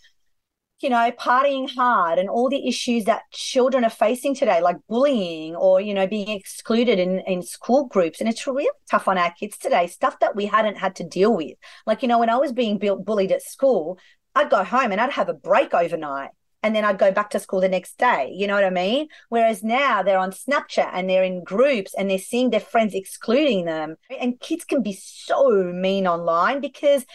you 0.80 0.90
know, 0.90 1.10
partying 1.12 1.70
hard 1.74 2.18
and 2.18 2.28
all 2.28 2.50
the 2.50 2.68
issues 2.68 3.04
that 3.04 3.22
children 3.32 3.82
are 3.82 3.88
facing 3.88 4.34
today, 4.34 4.60
like 4.60 4.76
bullying 4.90 5.56
or, 5.56 5.80
you 5.80 5.94
know, 5.94 6.06
being 6.06 6.28
excluded 6.28 6.98
in, 6.98 7.20
in 7.20 7.40
school 7.40 7.86
groups. 7.86 8.20
And 8.20 8.28
it's 8.28 8.46
really 8.46 8.68
tough 8.90 9.08
on 9.08 9.16
our 9.16 9.32
kids 9.40 9.56
today, 9.56 9.86
stuff 9.86 10.18
that 10.20 10.36
we 10.36 10.44
hadn't 10.44 10.76
had 10.76 10.94
to 10.96 11.04
deal 11.04 11.34
with. 11.34 11.56
Like, 11.86 12.02
you 12.02 12.08
know, 12.08 12.18
when 12.18 12.28
I 12.28 12.36
was 12.36 12.52
being 12.52 12.78
bullied 12.78 13.32
at 13.32 13.40
school, 13.40 13.98
I'd 14.34 14.50
go 14.50 14.64
home 14.64 14.92
and 14.92 15.00
I'd 15.00 15.12
have 15.12 15.30
a 15.30 15.34
break 15.34 15.72
overnight 15.72 16.32
and 16.66 16.74
then 16.74 16.84
I'd 16.84 16.98
go 16.98 17.12
back 17.12 17.30
to 17.30 17.38
school 17.38 17.60
the 17.60 17.68
next 17.68 17.96
day. 17.96 18.32
You 18.34 18.48
know 18.48 18.54
what 18.54 18.64
I 18.64 18.70
mean? 18.70 19.06
Whereas 19.28 19.62
now 19.62 20.02
they're 20.02 20.18
on 20.18 20.32
Snapchat 20.32 20.90
and 20.92 21.08
they're 21.08 21.22
in 21.22 21.44
groups 21.44 21.94
and 21.94 22.10
they're 22.10 22.18
seeing 22.18 22.50
their 22.50 22.58
friends 22.58 22.92
excluding 22.92 23.66
them. 23.66 23.94
And 24.20 24.40
kids 24.40 24.64
can 24.64 24.82
be 24.82 24.92
so 24.92 25.62
mean 25.62 26.08
online 26.08 26.60
because 26.60 27.06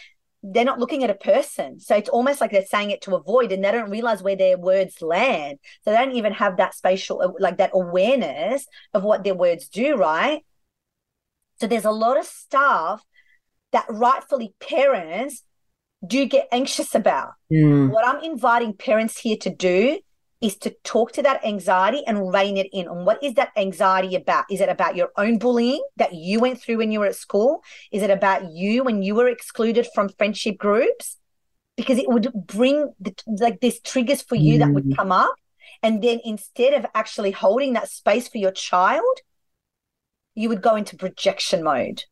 they're 0.42 0.64
not 0.64 0.80
looking 0.80 1.04
at 1.04 1.10
a 1.10 1.16
person. 1.16 1.82
So 1.82 1.98
it's 1.98 2.08
almost 2.08 2.40
like 2.40 2.52
they're 2.52 2.66
saying 2.66 2.92
it 2.92 3.02
to 3.02 3.16
avoid 3.18 3.52
and 3.52 3.62
they 3.62 3.74
don't 3.74 3.92
realize 3.92 4.24
where 4.24 4.38
their 4.38 4.58
words 4.58 5.02
land. 5.02 5.60
So 5.84 5.92
they 5.92 5.98
don't 5.98 6.14
even 6.14 6.32
have 6.32 6.56
that 6.56 6.74
spatial, 6.74 7.22
uh, 7.22 7.32
like 7.38 7.58
that 7.58 7.72
awareness 7.74 8.66
of 8.94 9.04
what 9.04 9.26
their 9.26 9.36
words 9.36 9.68
do, 9.68 9.98
right? 9.98 10.46
So 11.60 11.68
there's 11.68 11.84
a 11.84 11.92
lot 11.92 12.18
of 12.18 12.26
stuff 12.26 13.04
that 13.74 13.86
rightfully 13.90 14.54
parents 14.62 15.44
do 16.06 16.26
get 16.26 16.48
anxious 16.52 16.96
about. 16.96 17.34
Mm. 17.52 17.90
What 17.90 18.08
I'm 18.08 18.24
inviting 18.24 18.74
parents 18.74 19.20
here 19.20 19.38
to 19.38 19.50
do 19.50 20.00
is 20.42 20.58
to 20.58 20.76
talk 20.84 21.12
to 21.14 21.22
that 21.22 21.46
anxiety 21.46 22.02
and 22.08 22.34
rein 22.34 22.58
it 22.58 22.68
in. 22.74 22.88
And 22.88 23.06
what 23.06 23.24
is 23.24 23.36
that 23.36 23.52
anxiety 23.56 24.16
about? 24.16 24.46
Is 24.50 24.60
it 24.60 24.70
about 24.70 24.96
your 24.96 25.10
own 25.16 25.38
bullying 25.38 25.84
that 25.98 26.16
you 26.16 26.40
went 26.40 26.60
through 26.60 26.78
when 26.78 26.92
you 26.92 27.00
were 27.00 27.06
at 27.06 27.16
school? 27.16 27.62
Is 27.92 28.02
it 28.02 28.10
about 28.10 28.52
you 28.52 28.84
when 28.84 29.04
you 29.04 29.14
were 29.14 29.28
excluded 29.28 29.88
from 29.94 30.10
friendship 30.10 30.58
groups? 30.58 31.18
Because 31.78 32.00
it 32.00 32.10
would 32.10 32.32
bring 32.34 32.92
the, 33.00 33.14
like 33.28 33.60
these 33.60 33.80
triggers 33.82 34.24
for 34.24 34.36
you 34.36 34.56
mm. 34.56 34.60
that 34.60 34.72
would 34.72 34.86
mm. 34.86 34.96
come 34.96 35.12
up. 35.12 35.36
And 35.84 36.04
then 36.04 36.20
instead 36.26 36.74
of 36.74 36.86
actually 36.96 37.32
holding 37.32 37.74
that 37.74 37.90
space 37.90 38.28
for 38.28 38.40
your 38.40 38.52
child, 38.52 39.20
you 40.34 40.50
would 40.50 40.62
go 40.62 40.76
into 40.76 40.96
projection 40.96 41.64
mode, 41.64 42.04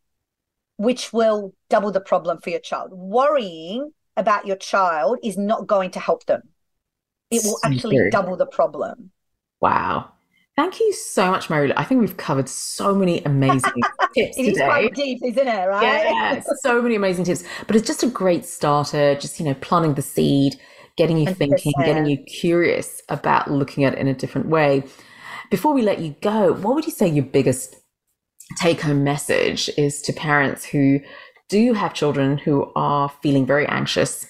which 0.79 1.13
will 1.13 1.53
double 1.69 1.91
the 1.91 2.01
problem 2.01 2.39
for 2.39 2.49
your 2.49 2.59
child. 2.59 2.89
Worrying 2.91 3.91
about 4.17 4.47
your 4.47 4.55
child 4.55 5.19
is 5.23 5.37
not 5.37 5.67
going 5.67 5.91
to 5.91 5.99
help 5.99 6.25
them 6.25 6.41
it 7.31 7.41
will 7.43 7.59
actually 7.63 8.09
double 8.11 8.35
the 8.35 8.45
problem. 8.45 9.11
Wow. 9.61 10.11
Thank 10.55 10.79
you 10.79 10.91
so 10.91 11.31
much, 11.31 11.49
Mary. 11.49 11.71
I 11.77 11.83
think 11.83 12.01
we've 12.01 12.17
covered 12.17 12.49
so 12.49 12.93
many 12.93 13.23
amazing 13.23 13.71
tips 14.13 14.37
it 14.37 14.43
today. 14.43 14.47
It 14.47 14.51
is 14.51 14.57
quite 14.57 14.93
deep, 14.93 15.19
isn't 15.23 15.47
it? 15.47 15.65
Right? 15.67 15.83
Yeah, 15.83 16.41
so 16.61 16.81
many 16.81 16.95
amazing 16.95 17.25
tips. 17.25 17.43
But 17.65 17.75
it's 17.75 17.87
just 17.87 18.03
a 18.03 18.07
great 18.07 18.45
starter. 18.45 19.15
Just 19.15 19.39
you 19.39 19.45
know, 19.45 19.53
planting 19.55 19.93
the 19.93 20.01
seed, 20.01 20.59
getting 20.97 21.17
you 21.17 21.27
100%. 21.27 21.37
thinking, 21.37 21.73
getting 21.85 22.05
you 22.07 22.17
curious 22.17 23.01
about 23.07 23.49
looking 23.49 23.85
at 23.85 23.93
it 23.93 23.99
in 23.99 24.07
a 24.07 24.13
different 24.13 24.47
way. 24.47 24.83
Before 25.49 25.73
we 25.73 25.81
let 25.81 25.99
you 25.99 26.15
go, 26.21 26.53
what 26.53 26.75
would 26.75 26.85
you 26.85 26.91
say 26.91 27.07
your 27.07 27.25
biggest 27.25 27.78
take-home 28.57 29.03
message 29.03 29.69
is 29.77 30.01
to 30.03 30.13
parents 30.13 30.65
who 30.65 30.99
do 31.49 31.73
have 31.73 31.93
children 31.93 32.37
who 32.37 32.71
are 32.75 33.09
feeling 33.21 33.45
very 33.45 33.65
anxious 33.67 34.25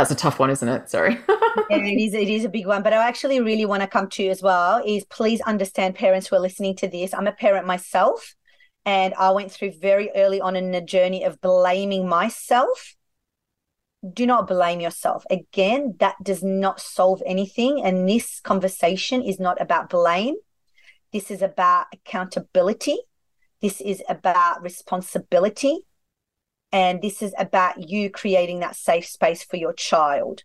that's 0.00 0.10
a 0.10 0.14
tough 0.14 0.38
one, 0.38 0.48
isn't 0.48 0.68
it? 0.68 0.88
Sorry. 0.88 1.18
yeah, 1.68 1.76
it 1.76 2.00
is. 2.00 2.14
It 2.14 2.28
is 2.28 2.44
a 2.46 2.48
big 2.48 2.66
one. 2.66 2.82
But 2.82 2.94
I 2.94 3.06
actually 3.06 3.40
really 3.40 3.66
want 3.66 3.82
to 3.82 3.86
come 3.86 4.08
to 4.10 4.22
you 4.22 4.30
as 4.30 4.42
well 4.42 4.82
is 4.84 5.04
please 5.04 5.42
understand 5.42 5.94
parents 5.94 6.26
who 6.26 6.36
are 6.36 6.40
listening 6.40 6.74
to 6.76 6.88
this. 6.88 7.12
I'm 7.12 7.26
a 7.26 7.32
parent 7.32 7.66
myself, 7.66 8.34
and 8.86 9.12
I 9.14 9.30
went 9.32 9.52
through 9.52 9.72
very 9.78 10.10
early 10.16 10.40
on 10.40 10.56
in 10.56 10.70
the 10.70 10.80
journey 10.80 11.24
of 11.24 11.40
blaming 11.42 12.08
myself. 12.08 12.96
Do 14.10 14.24
not 14.24 14.48
blame 14.48 14.80
yourself. 14.80 15.24
Again, 15.28 15.96
that 15.98 16.14
does 16.22 16.42
not 16.42 16.80
solve 16.80 17.22
anything. 17.26 17.82
And 17.84 18.08
this 18.08 18.40
conversation 18.40 19.22
is 19.22 19.38
not 19.38 19.60
about 19.60 19.90
blame. 19.90 20.36
This 21.12 21.30
is 21.30 21.42
about 21.42 21.86
accountability. 21.92 22.98
This 23.60 23.80
is 23.80 24.02
about 24.08 24.62
responsibility. 24.62 25.80
And 26.72 27.02
this 27.02 27.20
is 27.20 27.34
about 27.38 27.88
you 27.90 28.10
creating 28.10 28.60
that 28.60 28.76
safe 28.76 29.06
space 29.06 29.42
for 29.42 29.56
your 29.56 29.72
child. 29.72 30.44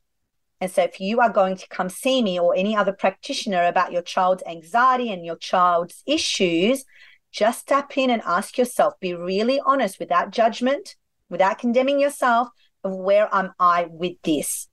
And 0.59 0.71
so, 0.71 0.83
if 0.83 0.99
you 0.99 1.19
are 1.19 1.29
going 1.29 1.57
to 1.57 1.67
come 1.67 1.89
see 1.89 2.21
me 2.21 2.39
or 2.39 2.55
any 2.55 2.75
other 2.75 2.93
practitioner 2.93 3.65
about 3.65 3.91
your 3.91 4.01
child's 4.01 4.43
anxiety 4.47 5.11
and 5.11 5.25
your 5.25 5.35
child's 5.35 6.01
issues, 6.07 6.85
just 7.31 7.67
tap 7.67 7.97
in 7.97 8.09
and 8.09 8.21
ask 8.25 8.57
yourself, 8.57 8.93
be 8.99 9.13
really 9.13 9.59
honest 9.65 9.99
without 9.99 10.31
judgment, 10.31 10.95
without 11.29 11.59
condemning 11.59 11.99
yourself, 11.99 12.47
of 12.83 12.95
where 12.95 13.27
am 13.33 13.51
I 13.59 13.87
with 13.89 14.13
this? 14.23 14.69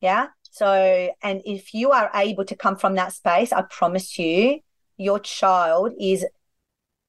Yeah. 0.00 0.28
So, 0.50 1.10
and 1.22 1.42
if 1.44 1.74
you 1.74 1.90
are 1.90 2.10
able 2.14 2.46
to 2.46 2.56
come 2.56 2.76
from 2.76 2.94
that 2.94 3.12
space, 3.12 3.52
I 3.52 3.62
promise 3.62 4.18
you, 4.18 4.60
your 4.98 5.18
child 5.18 5.94
is 5.98 6.26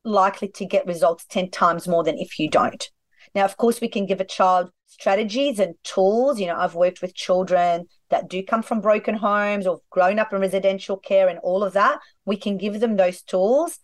likely 0.06 0.48
to 0.48 0.66
get 0.66 0.86
results 0.86 1.26
10 1.26 1.52
times 1.52 1.88
more 1.88 2.04
than 2.04 2.18
if 2.18 2.40
you 2.40 2.50
don't. 2.50 2.90
Now, 3.36 3.46
of 3.46 3.58
course, 3.58 3.82
we 3.82 3.90
can 3.90 4.06
give 4.06 4.22
a 4.22 4.26
child 4.26 4.72
strategies 4.88 5.60
and 5.60 5.76
tools. 5.84 6.40
You 6.40 6.48
know, 6.48 6.56
I've 6.56 6.76
worked 6.76 7.02
with 7.02 7.14
children 7.14 7.88
that 8.10 8.30
do 8.30 8.44
come 8.44 8.64
from 8.64 8.82
broken 8.82 9.16
homes 9.16 9.68
or 9.68 9.82
grown 9.90 10.20
up 10.20 10.34
in 10.34 10.40
residential 10.40 10.98
care 10.98 11.28
and 11.28 11.40
all 11.40 11.64
of 11.64 11.74
that. 11.74 12.00
We 12.26 12.38
can 12.38 12.58
give 12.58 12.80
them 12.80 12.96
those 12.96 13.22
tools. 13.22 13.80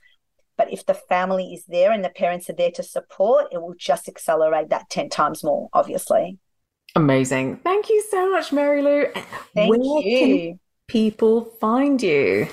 But 0.57 0.71
if 0.71 0.85
the 0.85 0.93
family 0.93 1.53
is 1.53 1.65
there 1.65 1.91
and 1.91 2.03
the 2.03 2.09
parents 2.09 2.49
are 2.49 2.53
there 2.53 2.71
to 2.71 2.83
support, 2.83 3.47
it 3.51 3.61
will 3.61 3.75
just 3.77 4.07
accelerate 4.07 4.69
that 4.69 4.89
10 4.89 5.09
times 5.09 5.43
more, 5.43 5.67
obviously. 5.73 6.37
Amazing. 6.95 7.57
Thank 7.57 7.89
you 7.89 8.01
so 8.09 8.31
much, 8.31 8.51
Marilou. 8.51 9.11
Thank 9.53 9.69
Where 9.69 10.01
you. 10.01 10.59
people 10.87 11.43
find 11.59 12.01
you? 12.01 12.47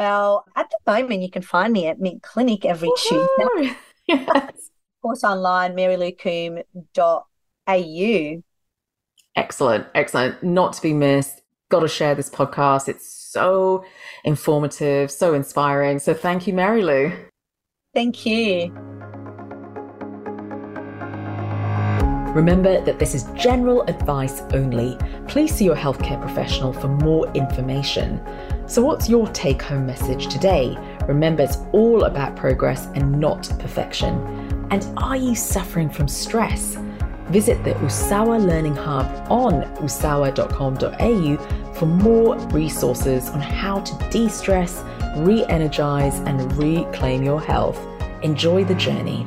Well, 0.00 0.44
at 0.56 0.70
the 0.70 0.78
moment, 0.90 1.20
you 1.20 1.30
can 1.30 1.42
find 1.42 1.72
me 1.72 1.86
at 1.86 2.00
Mint 2.00 2.22
Clinic 2.22 2.64
every 2.64 2.90
Tuesday. 2.96 3.76
yes 4.08 4.70
course 5.02 5.24
online, 5.24 5.74
maryloucombe.au. 5.74 8.42
Excellent, 9.36 9.86
excellent. 9.94 10.42
Not 10.42 10.72
to 10.74 10.82
be 10.82 10.92
missed. 10.92 11.40
Got 11.70 11.80
to 11.80 11.88
share 11.88 12.14
this 12.14 12.28
podcast. 12.28 12.86
It's 12.88 13.08
so 13.08 13.82
informative, 14.24 15.10
so 15.10 15.32
inspiring. 15.34 15.98
So 15.98 16.12
thank 16.14 16.46
you, 16.46 16.52
Marilou. 16.52 17.16
Thank 17.94 18.26
you. 18.26 18.70
Remember 22.34 22.84
that 22.84 23.00
this 23.00 23.14
is 23.14 23.24
general 23.36 23.82
advice 23.82 24.40
only. 24.52 24.96
Please 25.26 25.54
see 25.54 25.64
your 25.64 25.76
healthcare 25.76 26.20
professional 26.20 26.72
for 26.72 26.88
more 26.88 27.30
information. 27.32 28.20
So, 28.70 28.82
what's 28.82 29.08
your 29.08 29.26
take 29.26 29.62
home 29.62 29.84
message 29.84 30.28
today? 30.28 30.78
Remember, 31.08 31.42
it's 31.42 31.58
all 31.72 32.04
about 32.04 32.36
progress 32.36 32.86
and 32.94 33.18
not 33.18 33.50
perfection. 33.58 34.14
And 34.70 34.86
are 34.96 35.16
you 35.16 35.34
suffering 35.34 35.90
from 35.90 36.06
stress? 36.06 36.76
Visit 37.30 37.64
the 37.64 37.72
Usawa 37.72 38.40
Learning 38.40 38.76
Hub 38.76 39.06
on 39.28 39.62
usawa.com.au 39.78 41.72
for 41.74 41.86
more 41.86 42.38
resources 42.50 43.28
on 43.30 43.40
how 43.40 43.80
to 43.80 44.08
de 44.10 44.28
stress, 44.28 44.84
re 45.16 45.44
energize, 45.46 46.20
and 46.20 46.52
reclaim 46.52 47.24
your 47.24 47.40
health. 47.40 47.84
Enjoy 48.22 48.62
the 48.62 48.76
journey. 48.76 49.26